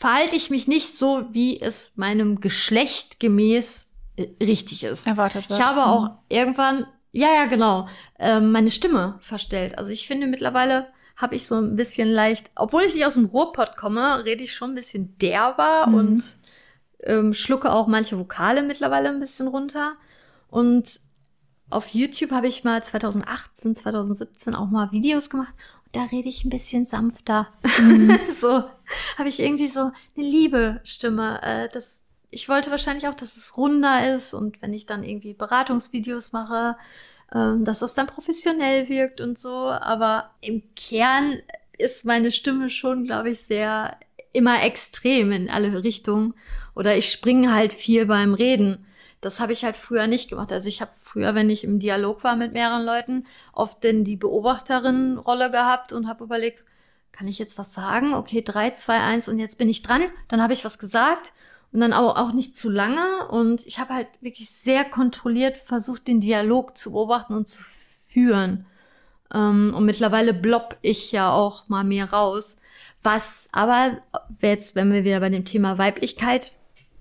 [0.00, 3.86] verhalte ich mich nicht so, wie es meinem Geschlecht gemäß
[4.16, 5.06] äh, richtig ist.
[5.06, 5.60] Erwartet wird.
[5.60, 7.86] Ich habe auch irgendwann, ja, ja, genau,
[8.18, 9.76] ähm, meine Stimme verstellt.
[9.78, 13.26] Also ich finde mittlerweile habe ich so ein bisschen leicht, obwohl ich nicht aus dem
[13.26, 15.94] Ruhrpott komme, rede ich schon ein bisschen derber Mhm.
[15.94, 16.24] und
[17.04, 19.96] ähm, schlucke auch manche Vokale mittlerweile ein bisschen runter.
[20.48, 20.98] Und
[21.68, 25.52] auf YouTube habe ich mal 2018, 2017 auch mal Videos gemacht
[25.92, 27.48] da rede ich ein bisschen sanfter.
[27.78, 28.18] Mhm.
[28.34, 28.64] so
[29.18, 31.40] habe ich irgendwie so eine liebe Stimme.
[31.42, 31.96] Äh, das,
[32.30, 36.76] ich wollte wahrscheinlich auch, dass es runder ist und wenn ich dann irgendwie Beratungsvideos mache,
[37.34, 39.50] ähm, dass das dann professionell wirkt und so.
[39.50, 41.40] Aber im Kern
[41.78, 43.96] ist meine Stimme schon, glaube ich, sehr
[44.32, 46.34] immer extrem in alle Richtungen.
[46.74, 48.86] Oder ich springe halt viel beim Reden.
[49.20, 50.52] Das habe ich halt früher nicht gemacht.
[50.52, 54.16] Also ich habe früher, wenn ich im Dialog war mit mehreren Leuten, oft denn die
[54.16, 56.64] Beobachterin-Rolle gehabt und habe überlegt,
[57.12, 58.14] kann ich jetzt was sagen?
[58.14, 60.02] Okay, drei, zwei, eins und jetzt bin ich dran.
[60.28, 61.32] Dann habe ich was gesagt
[61.72, 63.28] und dann auch, auch nicht zu lange.
[63.28, 68.66] Und ich habe halt wirklich sehr kontrolliert versucht, den Dialog zu beobachten und zu führen.
[69.34, 72.56] Ähm, und mittlerweile blopp ich ja auch mal mehr raus.
[73.02, 73.98] Was aber
[74.40, 76.52] jetzt, wenn wir wieder bei dem Thema Weiblichkeit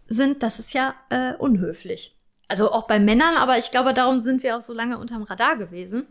[0.08, 2.16] sind, das ist ja äh, unhöflich.
[2.48, 5.56] Also auch bei Männern, aber ich glaube, darum sind wir auch so lange unterm Radar
[5.56, 6.08] gewesen.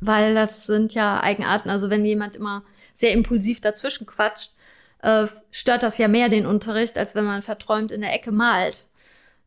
[0.00, 1.70] Weil das sind ja Eigenarten.
[1.70, 2.62] Also wenn jemand immer
[2.92, 4.52] sehr impulsiv dazwischen quatscht,
[5.02, 8.86] äh, stört das ja mehr den Unterricht, als wenn man verträumt in der Ecke malt.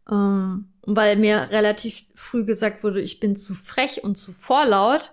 [0.10, 5.12] Ähm, weil mir relativ früh gesagt wurde, ich bin zu frech und zu vorlaut,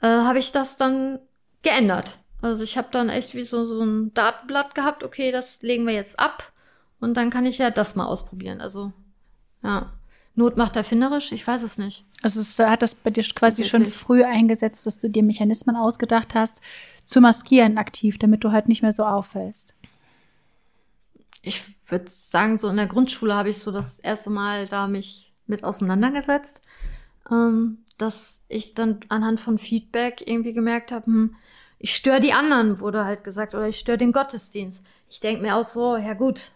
[0.00, 1.18] äh, habe ich das dann
[1.62, 2.18] geändert.
[2.42, 5.94] Also ich habe dann echt wie so, so ein Datenblatt gehabt, okay, das legen wir
[5.94, 6.52] jetzt ab
[7.00, 8.60] und dann kann ich ja das mal ausprobieren.
[8.60, 8.92] Also
[9.62, 9.92] ja.
[10.34, 11.30] Not macht erfinderisch?
[11.32, 12.06] Ich weiß es nicht.
[12.22, 16.34] Also es hat das bei dir quasi schon früh eingesetzt, dass du dir Mechanismen ausgedacht
[16.34, 16.60] hast,
[17.04, 19.74] zu maskieren aktiv, damit du halt nicht mehr so auffällst.
[21.42, 25.34] Ich würde sagen, so in der Grundschule habe ich so das erste Mal da mich
[25.46, 26.62] mit auseinandergesetzt,
[27.30, 31.36] ähm, dass ich dann anhand von Feedback irgendwie gemerkt habe, hm,
[31.82, 34.80] ich störe die anderen, wurde halt gesagt, oder ich störe den Gottesdienst.
[35.10, 36.52] Ich denke mir auch so, ja gut,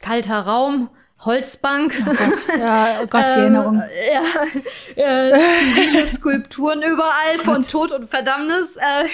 [0.00, 1.94] kalter Raum, Holzbank.
[2.00, 3.82] Oh Gott, ja, oh Gott, die Erinnerung.
[3.88, 4.62] Ähm,
[4.96, 7.70] ja, äh, Skulpturen überall von Gott.
[7.70, 8.76] Tod und Verdammnis.
[8.76, 9.04] Äh,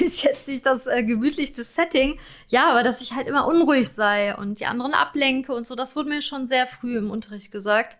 [0.04, 2.18] ist jetzt nicht das äh, gemütlichste Setting.
[2.48, 5.96] Ja, aber dass ich halt immer unruhig sei und die anderen ablenke und so, das
[5.96, 7.98] wurde mir schon sehr früh im Unterricht gesagt.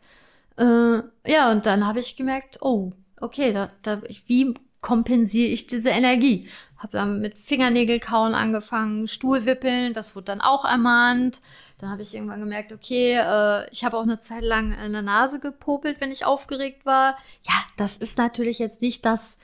[0.57, 5.91] Äh, ja, und dann habe ich gemerkt, oh, okay, da, da, wie kompensiere ich diese
[5.91, 6.49] Energie?
[6.79, 11.41] Habe dann mit Fingernägelkauen angefangen, Stuhlwippeln, das wurde dann auch ermahnt.
[11.79, 15.03] Dann habe ich irgendwann gemerkt, okay, äh, ich habe auch eine Zeit lang in der
[15.03, 17.17] Nase gepopelt, wenn ich aufgeregt war.
[17.47, 19.39] Ja, das ist natürlich jetzt nicht das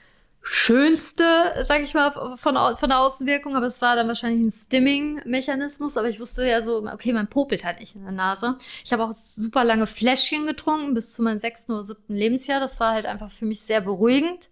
[0.49, 1.25] Schönste,
[1.67, 5.97] sag ich mal, von, von der Außenwirkung, aber es war dann wahrscheinlich ein Stimming-Mechanismus.
[5.97, 8.57] Aber ich wusste ja so, okay, man popelt halt nicht in der Nase.
[8.85, 12.61] Ich habe auch super lange Fläschchen getrunken bis zu meinem sechsten oder siebten Lebensjahr.
[12.61, 14.49] Das war halt einfach für mich sehr beruhigend.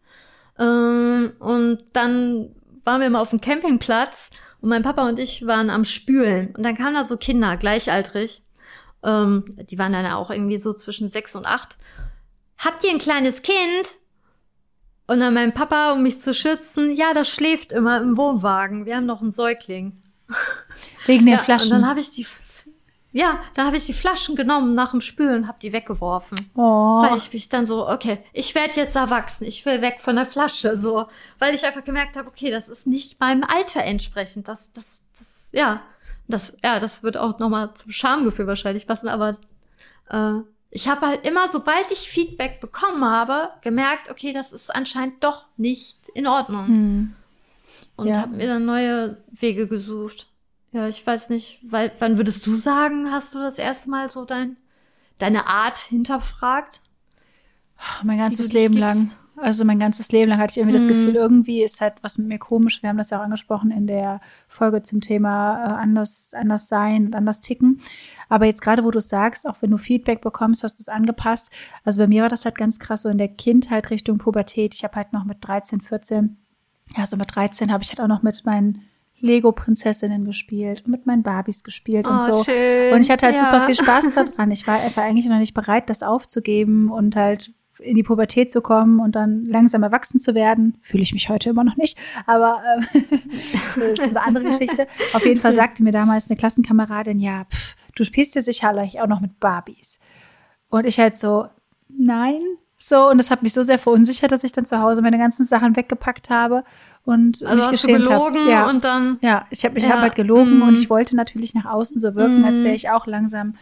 [0.59, 4.31] Ähm, und dann waren wir mal auf dem Campingplatz
[4.61, 6.55] und mein Papa und ich waren am Spülen.
[6.55, 8.43] Und dann kamen da so Kinder, gleichaltrig.
[9.03, 11.77] Ähm, die waren dann auch irgendwie so zwischen sechs und acht.
[12.59, 13.95] Habt ihr ein kleines Kind?
[15.07, 18.87] Und dann mein Papa, um mich zu schützen, ja, das schläft immer im Wohnwagen.
[18.87, 20.01] Wir haben noch einen Säugling.
[21.07, 21.73] Wegen den ja, Flaschen.
[21.73, 22.27] Und dann habe ich die
[23.15, 26.37] ja, da habe ich die Flaschen genommen nach dem Spülen, habe die weggeworfen.
[26.57, 27.01] Oh.
[27.01, 30.27] Weil ich mich dann so, okay, ich werde jetzt erwachsen, ich will weg von der
[30.27, 31.07] Flasche, so,
[31.39, 34.49] weil ich einfach gemerkt habe, okay, das ist nicht meinem Alter entsprechend.
[34.49, 35.81] Das, das, das, ja,
[36.27, 39.37] das, ja, das wird auch nochmal zum Schamgefühl wahrscheinlich passen, aber
[40.11, 40.41] äh,
[40.71, 45.45] ich habe halt immer, sobald ich Feedback bekommen habe, gemerkt, okay, das ist anscheinend doch
[45.57, 46.67] nicht in Ordnung.
[46.67, 47.17] Hm.
[47.95, 48.17] Und ja.
[48.17, 50.27] habe mir dann neue Wege gesucht.
[50.75, 54.25] Ja, ich weiß nicht, weil, wann würdest du sagen, hast du das erste Mal so
[54.25, 54.57] dein,
[55.19, 56.83] deine Art hinterfragt?
[58.03, 59.13] Mein ganzes Leben lang.
[59.37, 60.83] Also mein ganzes Leben lang hatte ich irgendwie mhm.
[60.83, 62.83] das Gefühl, irgendwie ist halt was mit mir komisch.
[62.83, 67.07] Wir haben das ja auch angesprochen in der Folge zum Thema äh, anders, anders sein
[67.07, 67.81] und anders ticken.
[68.29, 71.51] Aber jetzt gerade, wo du sagst, auch wenn du Feedback bekommst, hast du es angepasst.
[71.85, 74.75] Also bei mir war das halt ganz krass so in der Kindheit Richtung Pubertät.
[74.75, 76.37] Ich habe halt noch mit 13, 14,
[76.97, 78.83] ja so mit 13 habe ich halt auch noch mit meinen
[79.25, 82.45] Lego-Prinzessinnen gespielt und mit meinen Barbies gespielt oh, und so.
[82.45, 82.93] Schön.
[82.93, 83.41] Und ich hatte halt ja.
[83.41, 84.51] super viel Spaß daran.
[84.51, 88.61] Ich war, war eigentlich noch nicht bereit, das aufzugeben und halt in die Pubertät zu
[88.61, 90.77] kommen und dann langsam erwachsen zu werden.
[90.81, 93.19] Fühle ich mich heute immer noch nicht, aber äh,
[93.77, 94.87] das ist eine andere Geschichte.
[95.15, 99.09] Auf jeden Fall sagte mir damals eine Klassenkameradin, ja, pff, du spielst ja sicherlich auch
[99.09, 99.99] noch mit Barbies.
[100.69, 101.47] Und ich halt so,
[101.89, 102.41] nein,
[102.79, 105.47] so, und das hat mich so sehr verunsichert, dass ich dann zu Hause meine ganzen
[105.47, 106.65] Sachen weggepackt habe
[107.05, 108.51] und also mich geschämt habe.
[108.51, 108.69] Ja.
[108.69, 109.19] und dann.
[109.21, 109.91] Ja, ich habe mich ja.
[109.91, 110.63] hab halt gelogen mm.
[110.63, 112.45] und ich wollte natürlich nach außen so wirken, mm.
[112.45, 113.55] als wäre ich auch langsam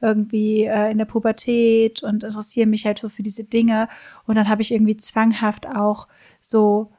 [0.00, 3.88] irgendwie äh, in der Pubertät und interessiere mich halt so für diese Dinge.
[4.26, 6.08] Und dann habe ich irgendwie zwanghaft auch
[6.40, 6.90] so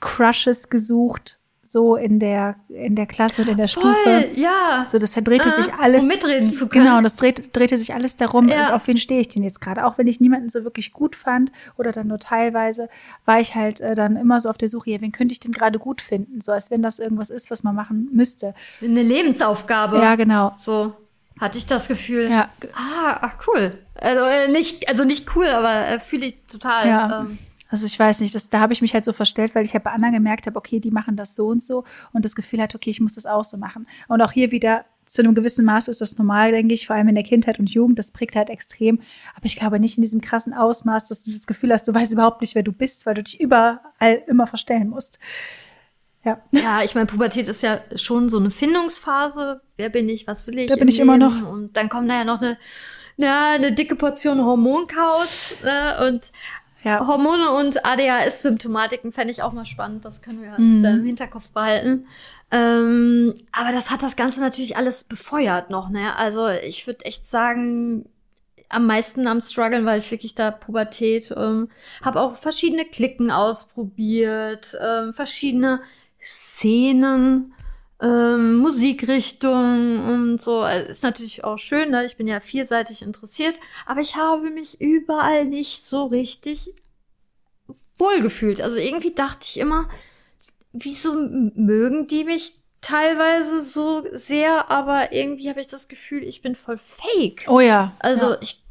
[0.00, 1.38] Crushes gesucht,
[1.72, 4.28] so in der, in der Klasse und in der Voll, Stufe.
[4.34, 4.84] Ja.
[4.86, 6.02] So, das drehte ah, sich alles.
[6.02, 6.84] Um mitreden zu können.
[6.84, 8.74] Genau, das drehte, drehte sich alles darum, ja.
[8.74, 9.86] auf wen stehe ich denn jetzt gerade.
[9.86, 12.90] Auch wenn ich niemanden so wirklich gut fand oder dann nur teilweise,
[13.24, 15.52] war ich halt äh, dann immer so auf der Suche, ja, wen könnte ich denn
[15.52, 16.42] gerade gut finden?
[16.42, 18.54] So, als wenn das irgendwas ist, was man machen müsste.
[18.82, 19.96] Eine Lebensaufgabe.
[19.96, 20.52] Ja, genau.
[20.58, 20.92] So.
[21.40, 22.30] Hatte ich das Gefühl.
[22.30, 22.50] Ja.
[22.74, 23.78] Ah, ach, cool.
[23.94, 26.86] Also äh, nicht, also nicht cool, aber äh, fühle ich total.
[26.86, 27.20] Ja.
[27.20, 27.38] Ähm,
[27.72, 29.82] also ich weiß nicht, das, da habe ich mich halt so verstellt, weil ich halt
[29.82, 32.74] bei anderen gemerkt habe, okay, die machen das so und so und das Gefühl hat,
[32.74, 33.86] okay, ich muss das auch so machen.
[34.08, 37.08] Und auch hier wieder zu einem gewissen Maß ist das normal, denke ich, vor allem
[37.08, 39.00] in der Kindheit und Jugend, das prägt halt extrem.
[39.34, 42.12] Aber ich glaube nicht in diesem krassen Ausmaß, dass du das Gefühl hast, du weißt
[42.12, 45.18] überhaupt nicht, wer du bist, weil du dich überall immer verstellen musst.
[46.24, 46.40] Ja.
[46.52, 49.60] Ja, ich meine, Pubertät ist ja schon so eine Findungsphase.
[49.76, 50.26] Wer bin ich?
[50.26, 50.68] Was will ich?
[50.68, 51.08] Da bin ich Leben?
[51.08, 51.50] immer noch.
[51.50, 52.58] Und dann kommt da ja noch eine,
[53.16, 55.56] ja, eine dicke Portion Hormonchaos.
[55.64, 56.06] Ne?
[56.08, 56.22] Und
[56.84, 57.06] ja.
[57.06, 60.04] Hormone und ADHS-Symptomatiken fände ich auch mal spannend.
[60.04, 60.84] Das können wir mhm.
[60.84, 62.06] im Hinterkopf behalten.
[62.50, 65.88] Ähm, aber das hat das Ganze natürlich alles befeuert noch.
[65.88, 66.16] Ne?
[66.16, 68.06] Also ich würde echt sagen,
[68.68, 71.68] am meisten am struggeln, weil ich wirklich da Pubertät, ähm,
[72.02, 75.80] habe auch verschiedene Klicken ausprobiert, ähm, verschiedene
[76.20, 77.54] Szenen,
[78.02, 80.60] ähm, Musikrichtungen und so.
[80.60, 82.04] Also, ist natürlich auch schön, ne?
[82.04, 86.74] ich bin ja vielseitig interessiert, aber ich habe mich überall nicht so richtig
[87.98, 88.60] wohlgefühlt.
[88.60, 89.88] Also irgendwie dachte ich immer,
[90.72, 96.56] wieso mögen die mich teilweise so sehr, aber irgendwie habe ich das Gefühl, ich bin
[96.56, 97.44] voll fake.
[97.46, 97.92] Oh ja.
[98.00, 98.38] Also ja.
[98.40, 98.62] ich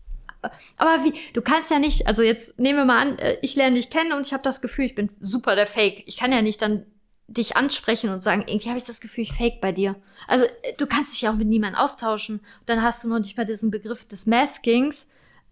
[0.78, 3.76] aber wie, du kannst ja nicht, also jetzt nehmen wir mal an, äh, ich lerne
[3.76, 6.04] dich kennen und ich habe das Gefühl, ich bin super der Fake.
[6.08, 6.86] Ich kann ja nicht dann
[7.34, 9.96] dich ansprechen und sagen, irgendwie habe ich das Gefühl, ich fake bei dir.
[10.28, 12.42] Also äh, du kannst dich ja auch mit niemandem austauschen.
[12.66, 15.08] Dann hast du noch nicht mal diesen Begriff des Maskings.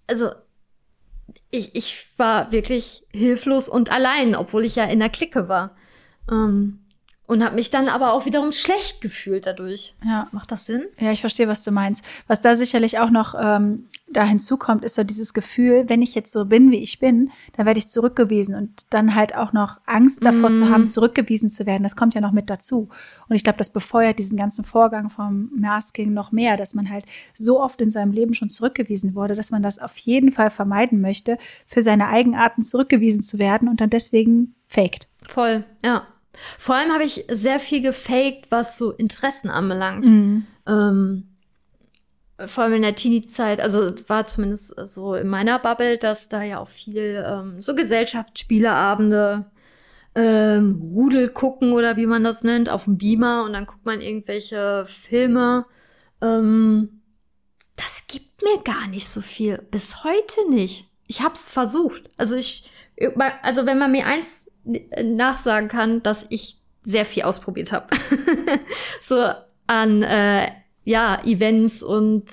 [0.07, 0.31] Also
[1.51, 5.75] ich, ich war wirklich hilflos und allein, obwohl ich ja in der Clique war.
[6.29, 6.85] Ähm,
[7.29, 9.93] und habe mich dann aber auch wiederum schlecht gefühlt dadurch.
[10.03, 10.27] Ja.
[10.31, 10.85] Macht das Sinn?
[10.97, 12.03] Ja, ich verstehe, was du meinst.
[12.25, 16.31] Was da sicherlich auch noch ähm, da hinzukommt, ist so dieses Gefühl, wenn ich jetzt
[16.31, 20.25] so bin, wie ich bin, dann werde ich zurückgewiesen und dann halt auch noch Angst
[20.25, 20.53] davor mm.
[20.55, 21.83] zu haben, zurückgewiesen zu werden.
[21.83, 22.89] Das kommt ja noch mit dazu.
[23.27, 27.05] Und ich glaube, das befeuert diesen ganzen Vorgang vom Masking noch mehr, dass man halt
[27.35, 30.99] so oft in seinem Leben schon zurückgewiesen wurde, dass man das auf jeden Fall vermeiden
[30.99, 35.09] möchte, für seine Eigenarten zurückgewiesen zu werden und dann deswegen faked.
[35.27, 36.07] Voll, ja.
[36.57, 40.05] Vor allem habe ich sehr viel gefaked, was so Interessen anbelangt.
[40.05, 40.47] Mhm.
[40.67, 41.23] Ähm,
[42.45, 46.59] vor allem in der Teenie-Zeit, also war zumindest so in meiner Bubble, dass da ja
[46.59, 49.45] auch viel ähm, so Gesellschaftsspieleabende,
[50.15, 54.01] ähm, Rudel gucken oder wie man das nennt, auf dem Beamer und dann guckt man
[54.01, 55.65] irgendwelche Filme.
[56.21, 57.01] Ähm,
[57.75, 59.57] das gibt mir gar nicht so viel.
[59.71, 60.89] Bis heute nicht.
[61.07, 62.09] Ich hab's versucht.
[62.17, 62.69] Also ich,
[63.41, 64.38] also wenn man mir eins
[65.03, 67.87] nachsagen kann, dass ich sehr viel ausprobiert habe.
[69.01, 69.31] so
[69.67, 70.51] an äh,
[70.83, 72.25] ja, Events und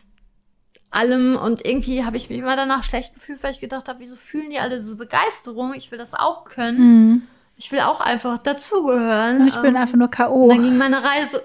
[0.91, 1.37] allem.
[1.37, 4.51] Und irgendwie habe ich mich immer danach schlecht gefühlt, weil ich gedacht habe, wieso fühlen
[4.51, 5.75] die alle diese Begeisterung?
[5.75, 6.79] Ich will das auch können.
[6.79, 7.23] Mhm.
[7.57, 9.41] Ich will auch einfach dazugehören.
[9.41, 10.49] Und ich bin ähm, einfach nur K.O.
[10.49, 11.43] Dann ging meine Reise.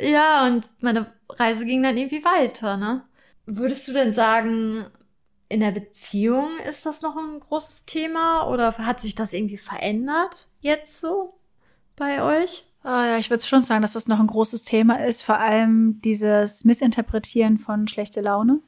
[0.00, 3.02] Ja, und meine Reise ging dann irgendwie weiter, ne?
[3.46, 4.86] Würdest du denn sagen,
[5.50, 10.36] in der Beziehung ist das noch ein großes Thema oder hat sich das irgendwie verändert
[10.60, 11.34] jetzt so
[11.96, 12.64] bei euch?
[12.82, 16.00] Ah, ja, ich würde schon sagen, dass das noch ein großes Thema ist, vor allem
[16.02, 18.60] dieses Missinterpretieren von schlechte Laune.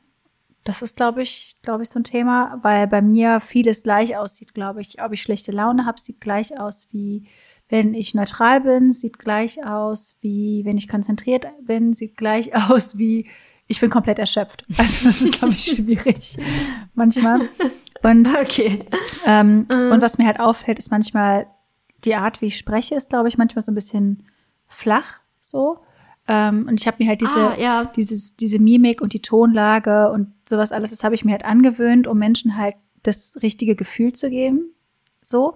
[0.64, 4.52] Das ist, glaube ich, glaube ich, so ein Thema, weil bei mir vieles gleich aussieht,
[4.52, 5.02] glaube ich.
[5.02, 7.26] Ob ich schlechte Laune habe, sieht gleich aus wie
[7.68, 12.98] wenn ich neutral bin, sieht gleich aus wie wenn ich konzentriert bin, sieht gleich aus
[12.98, 13.30] wie
[13.72, 14.64] ich bin komplett erschöpft.
[14.76, 16.36] Also das ist, glaube ich, schwierig
[16.94, 17.40] manchmal.
[18.02, 18.84] Und, okay.
[19.26, 19.92] ähm, mhm.
[19.92, 21.46] und was mir halt auffällt, ist manchmal
[22.04, 24.24] die Art, wie ich spreche, ist, glaube ich, manchmal so ein bisschen
[24.68, 25.78] flach so.
[26.28, 27.84] Ähm, und ich habe mir halt diese, ah, ja.
[27.84, 32.06] dieses, diese Mimik und die Tonlage und sowas alles, das habe ich mir halt angewöhnt,
[32.06, 34.72] um Menschen halt das richtige Gefühl zu geben.
[35.20, 35.54] So.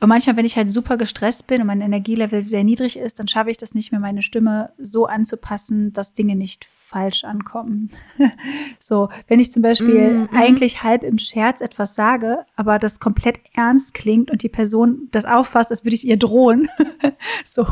[0.00, 3.28] Und manchmal, wenn ich halt super gestresst bin und mein Energielevel sehr niedrig ist, dann
[3.28, 7.90] schaffe ich das nicht mehr, meine Stimme so anzupassen, dass Dinge nicht falsch ankommen.
[8.78, 10.36] so, wenn ich zum Beispiel mm -hmm.
[10.36, 15.24] eigentlich halb im Scherz etwas sage, aber das komplett ernst klingt und die Person das
[15.24, 16.68] auffasst, als würde ich ihr drohen,
[17.44, 17.66] so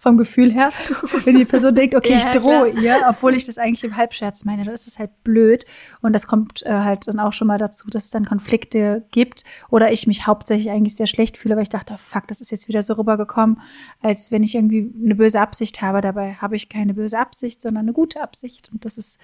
[0.00, 0.70] vom Gefühl her,
[1.24, 4.44] wenn die Person denkt, okay, ja, ich drohe ihr, obwohl ich das eigentlich im Halbscherz
[4.44, 5.64] meine, dann ist das halt blöd.
[6.00, 9.44] Und das kommt äh, halt dann auch schon mal dazu, dass es dann Konflikte gibt
[9.68, 12.68] oder ich mich hauptsächlich eigentlich sehr schlecht fühle, weil ich dachte, fuck, das ist jetzt
[12.68, 13.60] wieder so rübergekommen,
[14.00, 16.00] als wenn ich irgendwie eine böse Absicht habe.
[16.00, 18.61] Dabei habe ich keine böse Absicht, sondern eine gute Absicht.
[18.70, 19.18] Und das ist,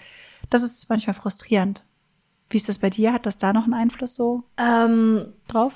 [0.51, 1.85] das ist manchmal frustrierend.
[2.51, 3.13] Wie ist das bei dir?
[3.13, 5.75] Hat das da noch einen Einfluss so ähm, drauf?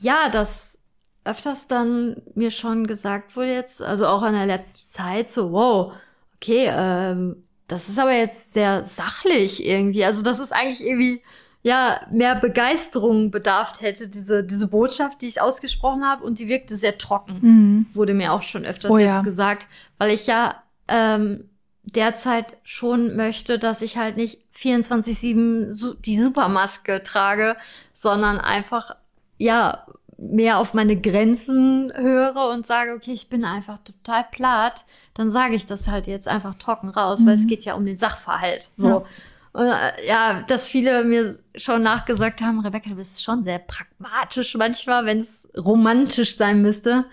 [0.00, 0.78] Ja, das
[1.24, 5.92] öfters dann mir schon gesagt wurde jetzt, also auch in der letzten Zeit, so, wow,
[6.36, 10.04] okay, ähm, das ist aber jetzt sehr sachlich irgendwie.
[10.04, 11.22] Also das ist eigentlich irgendwie
[11.62, 16.24] ja mehr Begeisterung bedarf hätte, diese, diese Botschaft, die ich ausgesprochen habe.
[16.24, 17.86] Und die wirkte sehr trocken, mhm.
[17.92, 19.20] wurde mir auch schon öfters oh, jetzt ja.
[19.20, 19.66] gesagt,
[19.98, 21.50] weil ich ja ähm,
[21.94, 27.56] derzeit schon möchte, dass ich halt nicht 24-7 die Supermaske trage,
[27.92, 28.96] sondern einfach,
[29.38, 29.86] ja,
[30.18, 34.84] mehr auf meine Grenzen höre und sage, okay, ich bin einfach total platt,
[35.14, 37.26] dann sage ich das halt jetzt einfach trocken raus, mhm.
[37.26, 37.48] weil es mhm.
[37.48, 38.68] geht ja um den Sachverhalt.
[38.74, 38.88] So.
[38.88, 39.04] Ja.
[39.52, 44.56] Und, äh, ja, dass viele mir schon nachgesagt haben, Rebecca, du bist schon sehr pragmatisch
[44.56, 47.04] manchmal, wenn es romantisch sein müsste.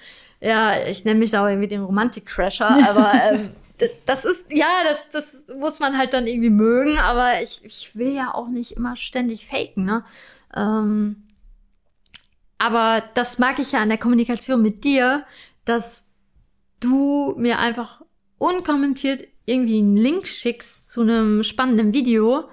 [0.42, 3.52] Ja, ich nenne mich auch irgendwie den Romantik-Crasher, aber ähm,
[4.06, 8.14] das ist, ja, das, das muss man halt dann irgendwie mögen, aber ich, ich will
[8.14, 10.06] ja auch nicht immer ständig faken, ne?
[10.56, 11.24] Ähm,
[12.58, 15.26] aber das mag ich ja an der Kommunikation mit dir,
[15.66, 16.06] dass
[16.80, 18.02] du mir einfach
[18.38, 22.50] unkommentiert irgendwie einen Link schickst zu einem spannenden Video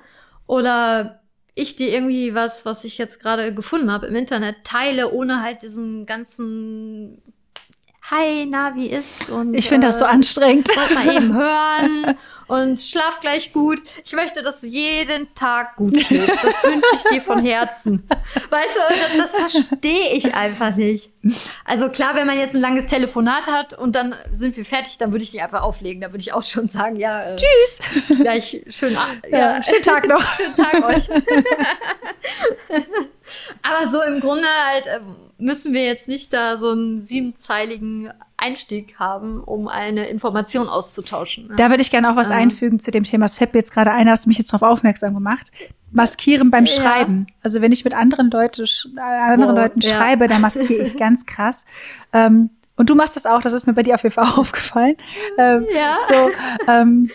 [0.46, 1.22] oder
[1.54, 5.62] ich dir irgendwie was, was ich jetzt gerade gefunden habe im Internet, teile, ohne halt
[5.62, 7.22] diesen ganzen
[8.14, 9.30] Hi, na, wie ist?
[9.30, 10.68] Und, ich finde äh, das so äh, anstrengend.
[10.76, 12.14] Wollt mal eben hören
[12.52, 13.78] und schlaf gleich gut.
[14.04, 16.44] Ich möchte, dass du jeden Tag gut schläfst.
[16.44, 18.06] Das wünsche ich dir von Herzen.
[18.50, 18.80] Weißt du,
[19.16, 21.10] das, das verstehe ich einfach nicht.
[21.64, 25.12] Also klar, wenn man jetzt ein langes Telefonat hat und dann sind wir fertig, dann
[25.12, 26.02] würde ich die einfach auflegen.
[26.02, 27.22] Da würde ich auch schon sagen, ja.
[27.22, 27.78] Äh, Tschüss.
[28.20, 28.92] Gleich schön.
[29.30, 30.22] Ja, ja, schönen Tag noch.
[30.36, 31.08] schönen Tag euch.
[33.62, 35.00] Aber so im Grunde halt äh,
[35.38, 38.12] müssen wir jetzt nicht da so einen siebenzeiligen
[38.42, 41.50] Einstieg haben, um eine Information auszutauschen.
[41.56, 42.36] Da würde ich gerne auch was ähm.
[42.36, 43.26] einfügen zu dem Thema.
[43.26, 45.52] Es fällt mir jetzt gerade ein, hast du mich jetzt darauf aufmerksam gemacht.
[45.90, 46.72] Maskieren beim ja.
[46.72, 47.26] Schreiben.
[47.42, 49.94] Also wenn ich mit anderen, Leute, äh, anderen wow, Leuten ja.
[49.94, 51.64] schreibe, dann maskiere ich ganz krass.
[52.12, 54.96] Ähm, und du machst das auch, das ist mir bei dir auf jeden Fall aufgefallen.
[55.38, 55.96] Ähm, ja.
[56.08, 56.30] So,
[56.68, 57.10] ähm,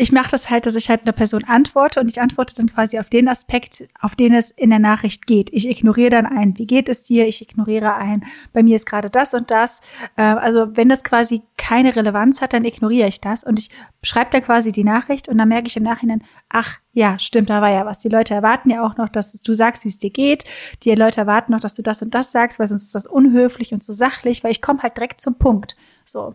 [0.00, 2.98] ich mache das halt, dass ich halt einer Person antworte und ich antworte dann quasi
[2.98, 5.52] auf den Aspekt, auf den es in der Nachricht geht.
[5.52, 7.28] Ich ignoriere dann ein, wie geht es dir?
[7.28, 8.24] Ich ignoriere ein,
[8.54, 9.82] bei mir ist gerade das und das.
[10.16, 13.68] Äh, also wenn das quasi keine Relevanz hat, dann ignoriere ich das und ich
[14.02, 17.60] schreibe da quasi die Nachricht und dann merke ich im Nachhinein, ach ja, stimmt, da
[17.60, 17.98] war ja was.
[17.98, 20.44] Die Leute erwarten ja auch noch, dass du sagst, wie es dir geht.
[20.82, 23.74] Die Leute erwarten noch, dass du das und das sagst, weil sonst ist das unhöflich
[23.74, 25.76] und so sachlich, weil ich komme halt direkt zum Punkt.
[26.06, 26.34] So.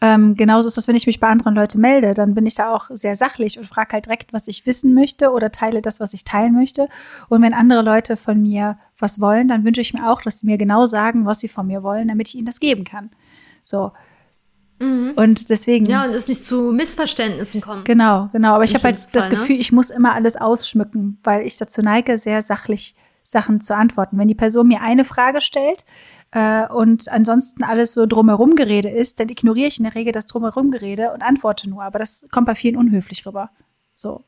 [0.00, 2.72] Ähm, genauso ist das, wenn ich mich bei anderen Leuten melde, dann bin ich da
[2.72, 6.14] auch sehr sachlich und frage halt direkt, was ich wissen möchte oder teile das, was
[6.14, 6.88] ich teilen möchte.
[7.28, 10.46] Und wenn andere Leute von mir was wollen, dann wünsche ich mir auch, dass sie
[10.46, 13.10] mir genau sagen, was sie von mir wollen, damit ich ihnen das geben kann.
[13.64, 13.92] So.
[14.80, 15.14] Mhm.
[15.16, 15.86] Und deswegen.
[15.86, 17.84] Ja, und es nicht zu Missverständnissen kommt.
[17.84, 18.54] Genau, genau.
[18.54, 19.38] Aber ich habe halt das Fall, ne?
[19.40, 19.60] Gefühl, ne?
[19.60, 22.94] ich muss immer alles ausschmücken, weil ich dazu neige, sehr sachlich
[23.24, 24.16] Sachen zu antworten.
[24.18, 25.84] Wenn die Person mir eine Frage stellt,
[26.30, 30.26] äh, und ansonsten alles so drumherum Gerede ist, dann ignoriere ich in der Regel das
[30.26, 31.82] drumherum Gerede und antworte nur.
[31.82, 33.50] Aber das kommt bei vielen unhöflich rüber.
[33.94, 34.24] So.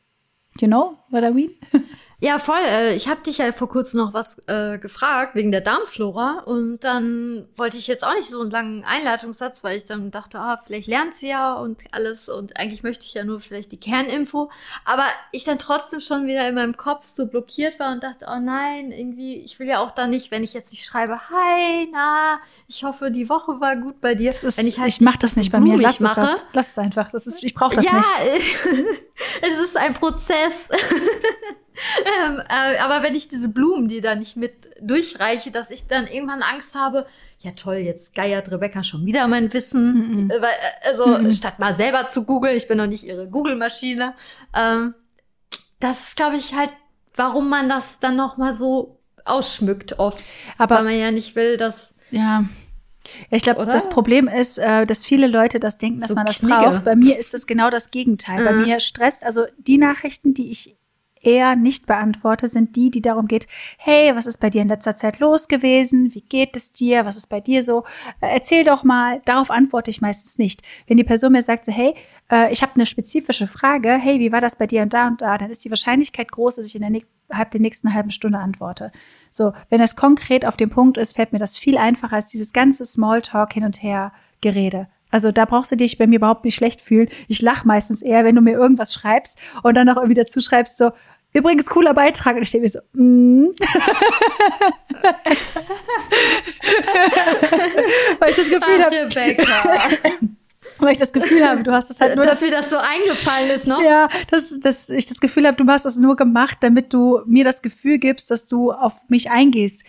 [0.58, 1.50] You know I mean?
[2.22, 2.60] Ja, voll.
[2.68, 6.80] Äh, ich habe dich ja vor kurzem noch was äh, gefragt wegen der Darmflora und
[6.80, 10.60] dann wollte ich jetzt auch nicht so einen langen Einleitungssatz, weil ich dann dachte, ah,
[10.66, 14.50] vielleicht lernt sie ja und alles und eigentlich möchte ich ja nur vielleicht die Kerninfo,
[14.84, 18.38] aber ich dann trotzdem schon wieder in meinem Kopf so blockiert war und dachte, oh
[18.38, 22.38] nein, irgendwie, ich will ja auch da nicht, wenn ich jetzt nicht schreibe, hi, na,
[22.68, 24.30] ich hoffe, die Woche war gut bei dir.
[24.30, 26.42] Ist, wenn ich halt ich mach das nicht bei mir, lass es das.
[26.52, 27.10] Lass es einfach.
[27.10, 28.06] Das ist, ich brauche das ja, nicht.
[28.64, 28.70] Ja,
[29.48, 30.68] es ist ein Prozess.
[32.24, 36.06] ähm, äh, aber wenn ich diese Blumen, die da nicht mit durchreiche, dass ich dann
[36.06, 37.06] irgendwann Angst habe,
[37.38, 40.24] ja toll, jetzt geiert Rebecca schon wieder mein Wissen.
[40.24, 40.30] Mhm.
[40.30, 40.40] Äh,
[40.86, 41.32] also mhm.
[41.32, 44.14] statt mal selber zu googeln, ich bin noch nicht ihre Google-Maschine.
[44.54, 44.94] Ähm,
[45.78, 46.70] das ist, glaube ich, halt,
[47.14, 50.22] warum man das dann noch mal so ausschmückt oft.
[50.58, 52.44] Aber weil man ja nicht will, dass ja.
[53.30, 56.40] Ich glaube, das Problem ist, äh, dass viele Leute das denken, dass so man das
[56.40, 56.54] Kniege.
[56.54, 56.84] braucht.
[56.84, 58.40] Bei mir ist das genau das Gegenteil.
[58.40, 58.44] Mhm.
[58.44, 60.76] Bei mir stresst, also die Nachrichten, die ich
[61.22, 63.46] eher nicht beantworte, sind die, die darum geht,
[63.78, 66.14] hey, was ist bei dir in letzter Zeit los gewesen?
[66.14, 67.04] Wie geht es dir?
[67.04, 67.84] Was ist bei dir so?
[68.20, 69.20] Äh, erzähl doch mal.
[69.24, 70.62] Darauf antworte ich meistens nicht.
[70.86, 71.94] Wenn die Person mir sagt so, hey,
[72.30, 75.22] äh, ich habe eine spezifische Frage, hey, wie war das bei dir und da und
[75.22, 76.90] da, dann ist die Wahrscheinlichkeit groß, dass ich in der
[77.30, 78.90] innerhalb der nächsten halben Stunde antworte.
[79.30, 82.52] So, wenn es konkret auf dem Punkt ist, fällt mir das viel einfacher als dieses
[82.52, 84.88] ganze Smalltalk hin und her Gerede.
[85.10, 87.08] Also da brauchst du dich bei mir überhaupt nicht schlecht fühlen.
[87.28, 90.78] Ich lache meistens eher, wenn du mir irgendwas schreibst und dann auch irgendwie dazu schreibst
[90.78, 90.92] so,
[91.32, 92.36] übrigens cooler Beitrag.
[92.36, 93.48] Und ich denke mir so, mm.
[98.18, 98.96] Weil ich das Gefühl habe.
[100.78, 102.24] Weil ich das Gefühl habe, du hast das halt nur.
[102.24, 103.78] Dass das, mir das so eingefallen ist, ne?
[103.84, 107.44] Ja, dass, dass ich das Gefühl habe, du hast das nur gemacht, damit du mir
[107.44, 109.84] das Gefühl gibst, dass du auf mich eingehst.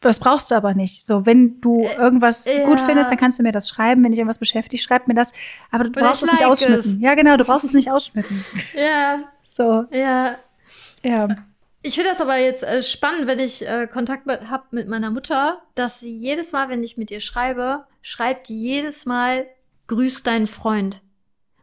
[0.00, 1.06] Das brauchst du aber nicht.
[1.06, 2.64] So, wenn du äh, irgendwas ja.
[2.64, 4.04] gut findest, dann kannst du mir das schreiben.
[4.04, 5.32] Wenn dich irgendwas beschäftigt, schreib mir das.
[5.70, 6.96] Aber du brauchst es like nicht ausschmücken.
[6.96, 7.00] Es.
[7.00, 8.44] Ja, genau, du brauchst es nicht ausschmücken.
[8.74, 9.20] Ja.
[9.42, 9.84] So.
[9.90, 10.36] Ja.
[11.06, 11.26] Ja.
[11.82, 15.62] Ich finde das aber jetzt äh, spannend, wenn ich äh, Kontakt habe mit meiner Mutter,
[15.76, 19.46] dass sie jedes Mal, wenn ich mit ihr schreibe, schreibt jedes Mal,
[19.86, 21.00] grüß deinen Freund.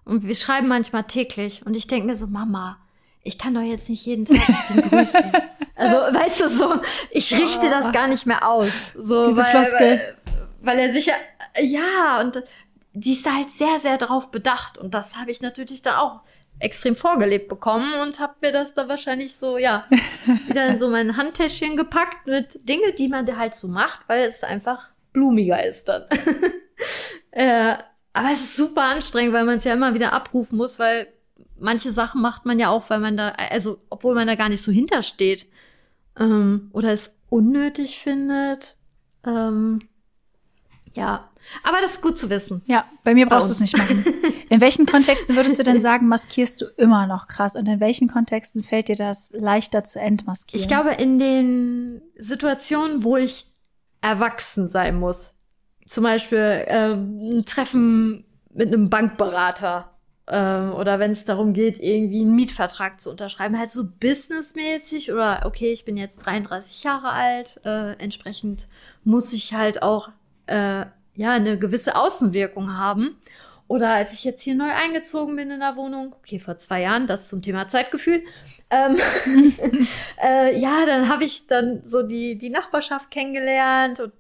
[0.06, 1.66] Und wir schreiben manchmal täglich.
[1.66, 2.78] Und ich denke mir so, Mama,
[3.22, 4.38] ich kann doch jetzt nicht jeden Tag
[4.70, 5.32] den grüßen.
[5.76, 6.82] also, weißt du, so,
[7.12, 8.72] ich richte das gar nicht mehr aus.
[8.96, 10.02] So, Diese weil, Floskel.
[10.62, 11.14] Weil, weil er sicher,
[11.60, 12.44] ja, und
[12.94, 14.78] die ist da halt sehr, sehr drauf bedacht.
[14.78, 16.22] Und das habe ich natürlich dann auch
[16.64, 19.86] extrem vorgelebt bekommen und habe mir das da wahrscheinlich so, ja,
[20.48, 24.28] wieder in so mein Handtäschchen gepackt mit Dinge, die man da halt so macht, weil
[24.28, 26.04] es einfach blumiger ist dann.
[27.32, 27.76] äh,
[28.14, 31.08] aber es ist super anstrengend, weil man es ja immer wieder abrufen muss, weil
[31.60, 34.62] manche Sachen macht man ja auch, weil man da, also obwohl man da gar nicht
[34.62, 35.48] so hintersteht.
[36.20, 38.78] ähm, oder es unnötig findet.
[39.26, 39.82] Ähm,
[40.94, 41.30] ja,
[41.64, 42.62] aber das ist gut zu wissen.
[42.68, 44.06] Ja, bei mir brauchst du es nicht machen.
[44.54, 47.56] In welchen Kontexten würdest du denn sagen, maskierst du immer noch krass?
[47.56, 50.62] Und in welchen Kontexten fällt dir das leichter zu entmaskieren?
[50.62, 53.48] Ich glaube, in den Situationen, wo ich
[54.02, 55.32] erwachsen sein muss,
[55.88, 59.90] zum Beispiel ähm, ein Treffen mit einem Bankberater
[60.28, 65.48] ähm, oder wenn es darum geht, irgendwie einen Mietvertrag zu unterschreiben, halt so businessmäßig oder
[65.48, 68.68] okay, ich bin jetzt 33 Jahre alt, äh, entsprechend
[69.04, 70.10] muss ich halt auch
[70.46, 70.86] äh,
[71.16, 73.18] ja eine gewisse Außenwirkung haben.
[73.68, 77.08] Oder als ich jetzt hier neu eingezogen bin in der Wohnung, okay, vor zwei Jahren,
[77.08, 78.24] das zum Thema Zeitgefühl,
[78.70, 78.98] ähm,
[80.22, 84.14] äh, ja, dann habe ich dann so die, die Nachbarschaft kennengelernt und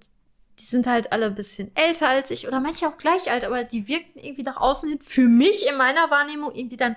[0.59, 3.63] die sind halt alle ein bisschen älter als ich oder manche auch gleich alt, aber
[3.63, 6.95] die wirkten irgendwie nach außen hin für mich in meiner Wahrnehmung irgendwie dann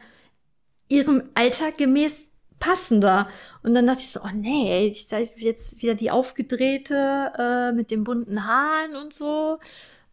[0.88, 3.28] ihrem Alter gemäß passender.
[3.62, 7.90] Und dann dachte ich so, oh nee, ich sei jetzt wieder die aufgedrehte äh, mit
[7.90, 9.58] den bunten Haaren und so,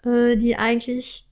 [0.05, 1.25] äh, die eigentlich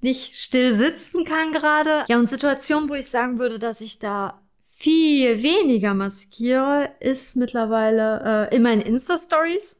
[0.00, 2.04] nicht still sitzen kann gerade.
[2.08, 4.40] Ja, und Situationen, wo ich sagen würde, dass ich da
[4.76, 9.76] viel weniger maskiere, ist mittlerweile äh, in meinen Insta-Stories.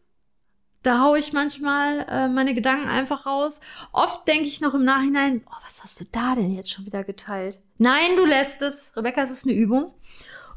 [0.83, 3.61] Da haue ich manchmal äh, meine Gedanken einfach raus.
[3.93, 7.05] Oft denke ich noch im Nachhinein, oh, was hast du da denn jetzt schon wieder
[7.05, 7.59] geteilt?
[7.79, 8.93] Nein, du lässt es.
[8.97, 9.95] Rebecca, es ist eine Übung.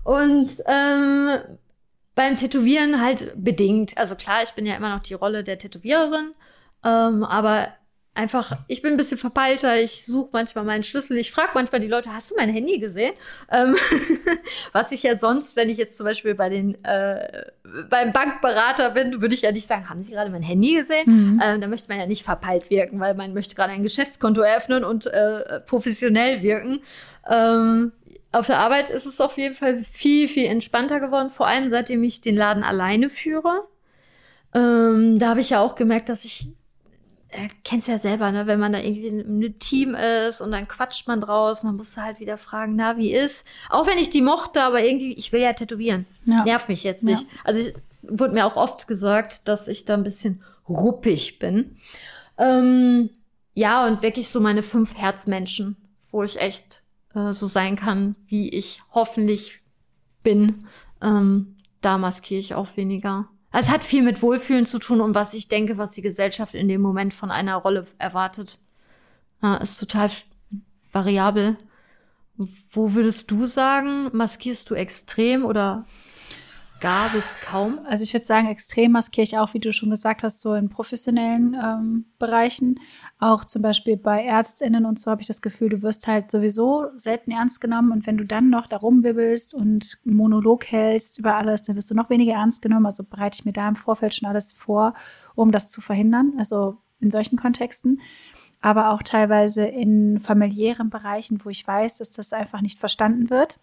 [0.03, 1.38] Und ähm,
[2.16, 3.97] beim Tätowieren halt bedingt.
[3.97, 6.34] Also klar, ich bin ja immer noch die Rolle der Tätowiererin.
[6.84, 7.68] Ähm, aber
[8.14, 11.88] einfach, ich bin ein bisschen verpeilter, ich suche manchmal meinen Schlüssel, ich frage manchmal die
[11.88, 13.14] Leute, hast du mein Handy gesehen?
[13.49, 13.76] Ähm,
[14.74, 17.43] was ich ja sonst, wenn ich jetzt zum Beispiel bei den äh,
[17.89, 21.05] beim Bankberater bin, würde ich ja nicht sagen, haben Sie gerade mein Handy gesehen?
[21.05, 21.41] Mhm.
[21.43, 24.84] Ähm, da möchte man ja nicht verpeilt wirken, weil man möchte gerade ein Geschäftskonto eröffnen
[24.84, 26.82] und äh, professionell wirken.
[27.30, 27.93] Ähm,
[28.34, 32.03] auf der Arbeit ist es auf jeden Fall viel, viel entspannter geworden, vor allem seitdem
[32.03, 33.68] ich den Laden alleine führe.
[34.53, 36.49] Ähm, da habe ich ja auch gemerkt, dass ich
[37.32, 40.67] äh, kennst ja selber, ne, wenn man da irgendwie in einem Team ist und dann
[40.67, 43.45] quatscht man draußen, dann musst du halt wieder fragen, na, wie ist?
[43.69, 46.05] Auch wenn ich die mochte, aber irgendwie, ich will ja tätowieren.
[46.25, 46.43] Ja.
[46.43, 47.23] Nervt mich jetzt nicht.
[47.23, 47.27] Ja.
[47.43, 47.73] Also ich,
[48.03, 51.77] wurde mir auch oft gesagt, dass ich da ein bisschen ruppig bin.
[52.38, 53.09] Ähm,
[53.53, 55.75] ja, und wirklich so meine fünf Herzmenschen,
[56.11, 59.61] wo ich echt äh, so sein kann, wie ich hoffentlich
[60.23, 60.67] bin.
[61.01, 63.27] Ähm, da maskiere ich auch weniger.
[63.52, 66.68] Es hat viel mit Wohlfühlen zu tun und was ich denke, was die Gesellschaft in
[66.68, 68.60] dem Moment von einer Rolle erwartet.
[69.62, 70.10] Ist total
[70.93, 71.58] variabel.
[72.72, 75.86] Wo würdest du sagen, maskierst du extrem oder
[76.82, 77.79] gar bis kaum?
[77.86, 80.69] Also ich würde sagen, extrem maskiere ich auch, wie du schon gesagt hast, so in
[80.69, 82.79] professionellen ähm, Bereichen.
[83.19, 86.88] Auch zum Beispiel bei ÄrztInnen und so habe ich das Gefühl, du wirst halt sowieso
[86.95, 91.36] selten ernst genommen und wenn du dann noch da rumwibbelst und einen Monolog hältst über
[91.36, 92.88] alles, dann wirst du noch weniger ernst genommen.
[92.88, 94.93] Also bereite ich mir da im Vorfeld schon alles vor,
[95.36, 96.34] um das zu verhindern.
[96.38, 98.01] Also in solchen Kontexten
[98.63, 103.57] aber auch teilweise in familiären Bereichen, wo ich weiß, dass das einfach nicht verstanden wird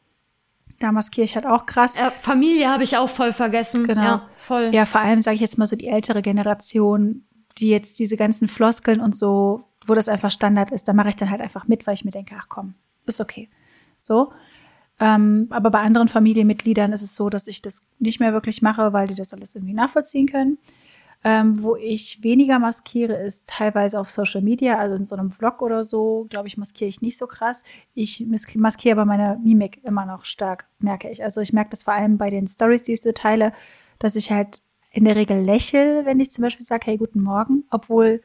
[0.78, 1.98] da maskiere ich halt auch krass.
[1.98, 3.86] Äh, Familie habe ich auch voll vergessen.
[3.86, 4.02] Genau.
[4.02, 4.70] Ja, voll.
[4.72, 7.24] Ja, vor allem sage ich jetzt mal so die ältere Generation,
[7.58, 11.16] die jetzt diese ganzen Floskeln und so, wo das einfach Standard ist, da mache ich
[11.16, 12.74] dann halt einfach mit, weil ich mir denke, ach komm,
[13.06, 13.48] ist okay.
[13.98, 14.32] So.
[15.00, 18.92] Ähm, aber bei anderen Familienmitgliedern ist es so, dass ich das nicht mehr wirklich mache,
[18.92, 20.58] weil die das alles irgendwie nachvollziehen können.
[21.24, 25.62] Ähm, wo ich weniger maskiere, ist teilweise auf Social Media, also in so einem Vlog
[25.62, 27.64] oder so, glaube ich, maskiere ich nicht so krass.
[27.94, 31.24] Ich maskiere aber meine Mimik immer noch stark, merke ich.
[31.24, 33.52] Also ich merke das vor allem bei den Stories, die ich so teile,
[33.98, 34.62] dass ich halt
[34.92, 38.22] in der Regel lächle, wenn ich zum Beispiel sage, hey, guten Morgen, obwohl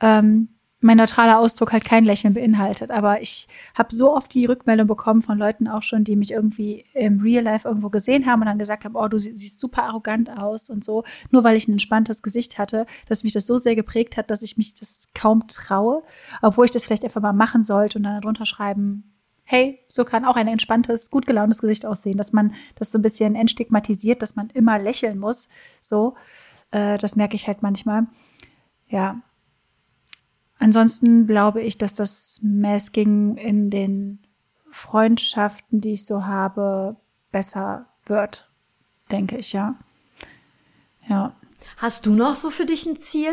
[0.00, 0.48] ähm,
[0.80, 2.90] mein neutraler Ausdruck halt kein Lächeln beinhaltet.
[2.90, 6.84] Aber ich habe so oft die Rückmeldung bekommen von Leuten auch schon, die mich irgendwie
[6.94, 10.30] im Real Life irgendwo gesehen haben und dann gesagt haben, oh, du siehst super arrogant
[10.30, 13.74] aus und so, nur weil ich ein entspanntes Gesicht hatte, dass mich das so sehr
[13.74, 16.02] geprägt hat, dass ich mich das kaum traue,
[16.42, 20.26] obwohl ich das vielleicht einfach mal machen sollte und dann darunter schreiben, hey, so kann
[20.26, 24.36] auch ein entspanntes, gut gelauntes Gesicht aussehen, dass man das so ein bisschen entstigmatisiert, dass
[24.36, 25.48] man immer lächeln muss.
[25.80, 26.16] So,
[26.70, 28.06] äh, das merke ich halt manchmal.
[28.88, 29.22] Ja,
[30.58, 34.18] Ansonsten glaube ich, dass das Masking in den
[34.70, 36.96] Freundschaften, die ich so habe,
[37.30, 38.50] besser wird,
[39.10, 39.76] denke ich, ja.
[41.08, 41.34] Ja.
[41.76, 43.32] Hast du noch so für dich ein Ziel?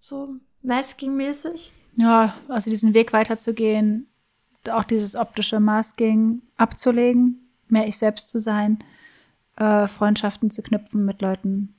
[0.00, 1.72] So Masking-mäßig?
[1.96, 4.08] Ja, also diesen Weg weiterzugehen,
[4.70, 8.82] auch dieses optische Masking abzulegen, mehr ich selbst zu sein,
[9.56, 11.74] äh, Freundschaften zu knüpfen mit Leuten,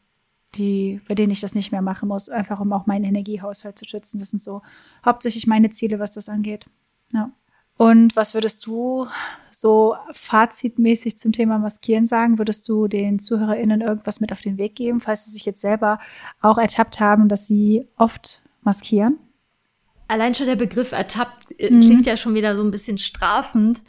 [0.58, 3.86] die, bei denen ich das nicht mehr machen muss, einfach um auch meinen Energiehaushalt zu
[3.86, 4.20] schützen.
[4.20, 4.62] Das sind so
[5.06, 6.66] hauptsächlich meine Ziele, was das angeht.
[7.14, 7.32] Ja.
[7.78, 9.08] Und was würdest du
[9.52, 12.38] so fazitmäßig zum Thema Maskieren sagen?
[12.38, 16.00] Würdest du den ZuhörerInnen irgendwas mit auf den Weg geben, falls sie sich jetzt selber
[16.42, 19.20] auch ertappt haben, dass sie oft maskieren?
[20.08, 21.82] Allein schon der Begriff ertappt äh, mhm.
[21.82, 23.82] klingt ja schon wieder so ein bisschen strafend,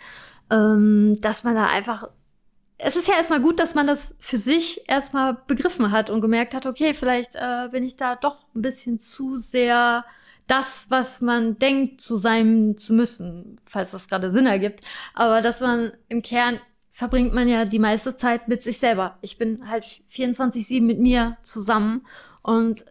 [0.51, 2.09] ähm, dass man da einfach
[2.79, 6.55] es ist ja erstmal gut, dass man das für sich erstmal begriffen hat und gemerkt
[6.55, 10.05] hat, okay, vielleicht äh, bin ich da doch ein bisschen zu sehr
[10.47, 14.85] das, was man denkt, zu sein zu müssen, falls das gerade Sinn ergibt.
[15.15, 16.61] Aber dass man im Kern
[16.93, 19.19] verbringt man ja die meiste Zeit mit sich selber.
[19.21, 22.07] Ich bin halt 24-7 mit mir zusammen
[22.43, 22.85] und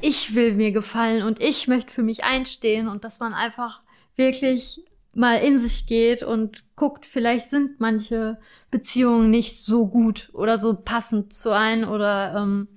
[0.00, 3.80] ich will mir gefallen und ich möchte für mich einstehen und dass man einfach
[4.16, 4.82] wirklich
[5.18, 8.38] mal in sich geht und guckt, vielleicht sind manche
[8.70, 12.68] Beziehungen nicht so gut oder so passend zu ein oder ähm,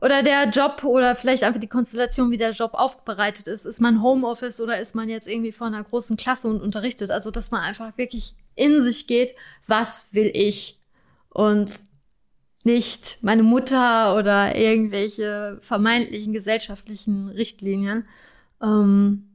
[0.00, 3.66] oder der Job oder vielleicht einfach die Konstellation, wie der Job aufbereitet ist.
[3.66, 7.10] Ist man Homeoffice oder ist man jetzt irgendwie vor einer großen Klasse und unterrichtet?
[7.10, 9.34] Also, dass man einfach wirklich in sich geht,
[9.66, 10.78] was will ich?
[11.28, 11.72] Und
[12.64, 18.06] nicht meine Mutter oder irgendwelche vermeintlichen gesellschaftlichen Richtlinien.
[18.62, 19.28] Ähm,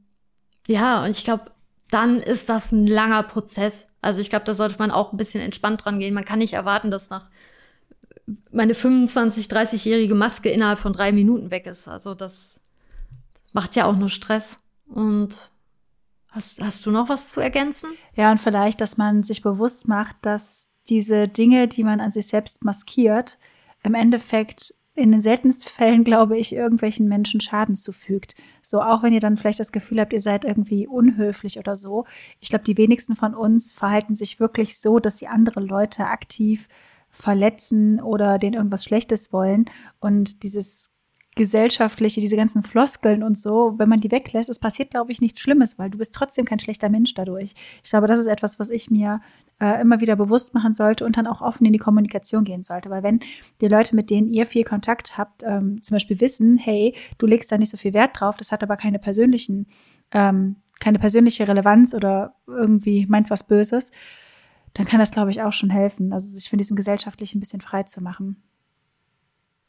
[0.66, 1.52] ja, und ich glaube,
[1.90, 3.86] dann ist das ein langer Prozess.
[4.00, 6.14] Also ich glaube, da sollte man auch ein bisschen entspannt dran gehen.
[6.14, 7.28] Man kann nicht erwarten, dass nach
[8.50, 11.86] meine 25, 30-jährige Maske innerhalb von drei Minuten weg ist.
[11.88, 12.60] Also das
[13.52, 14.58] macht ja auch nur Stress.
[14.88, 15.34] Und
[16.28, 17.90] hast, hast du noch was zu ergänzen?
[18.14, 22.26] Ja, und vielleicht, dass man sich bewusst macht, dass diese Dinge, die man an sich
[22.26, 23.38] selbst maskiert,
[23.82, 28.34] im Endeffekt in den seltensten Fällen, glaube ich, irgendwelchen Menschen Schaden zufügt.
[28.62, 32.06] So, auch wenn ihr dann vielleicht das Gefühl habt, ihr seid irgendwie unhöflich oder so.
[32.40, 36.68] Ich glaube, die wenigsten von uns verhalten sich wirklich so, dass sie andere Leute aktiv
[37.10, 39.66] verletzen oder denen irgendwas Schlechtes wollen.
[40.00, 40.90] Und dieses
[41.36, 45.40] gesellschaftliche, diese ganzen Floskeln und so, wenn man die weglässt, es passiert, glaube ich, nichts
[45.40, 47.54] Schlimmes, weil du bist trotzdem kein schlechter Mensch dadurch.
[47.84, 49.20] Ich glaube, das ist etwas, was ich mir
[49.60, 52.88] äh, immer wieder bewusst machen sollte und dann auch offen in die Kommunikation gehen sollte.
[52.88, 53.20] Weil wenn
[53.60, 57.52] die Leute, mit denen ihr viel Kontakt habt, ähm, zum Beispiel wissen, hey, du legst
[57.52, 59.66] da nicht so viel Wert drauf, das hat aber keine persönlichen,
[60.12, 63.92] ähm, keine persönliche Relevanz oder irgendwie meint was Böses,
[64.72, 67.60] dann kann das, glaube ich, auch schon helfen, also sich von diesem Gesellschaftlichen ein bisschen
[67.60, 68.42] frei zu machen.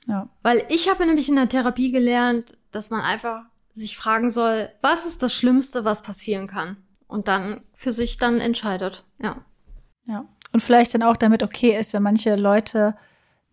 [0.07, 0.29] Ja.
[0.41, 3.43] Weil ich habe nämlich in der Therapie gelernt, dass man einfach
[3.75, 6.77] sich fragen soll, was ist das Schlimmste, was passieren kann?
[7.07, 9.05] Und dann für sich dann entscheidet.
[9.21, 9.45] Ja.
[10.05, 10.25] Ja.
[10.53, 12.95] Und vielleicht dann auch damit okay ist, wenn manche Leute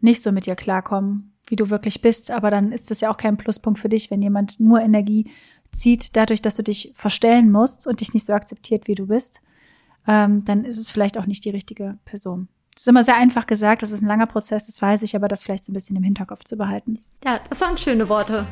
[0.01, 2.31] nicht so mit dir klarkommen, wie du wirklich bist.
[2.31, 5.31] Aber dann ist das ja auch kein Pluspunkt für dich, wenn jemand nur Energie
[5.73, 9.41] zieht, dadurch, dass du dich verstellen musst und dich nicht so akzeptiert, wie du bist.
[10.07, 12.49] Ähm, dann ist es vielleicht auch nicht die richtige Person.
[12.75, 15.29] Das ist immer sehr einfach gesagt, das ist ein langer Prozess, das weiß ich, aber
[15.29, 16.99] das vielleicht so ein bisschen im Hinterkopf zu behalten.
[17.25, 18.45] Ja, das waren schöne Worte.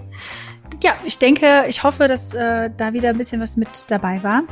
[0.82, 4.44] ja, ich denke, ich hoffe, dass äh, da wieder ein bisschen was mit dabei war.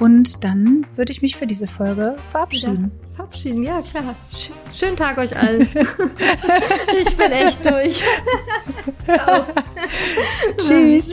[0.00, 2.92] Und dann würde ich mich für diese Folge verabschieden.
[2.94, 4.14] Ja, verabschieden, ja klar.
[4.32, 5.62] Sch schönen Tag euch allen.
[7.02, 8.04] ich bin echt durch.
[9.04, 9.44] Ciao.
[10.58, 11.12] Tschüss.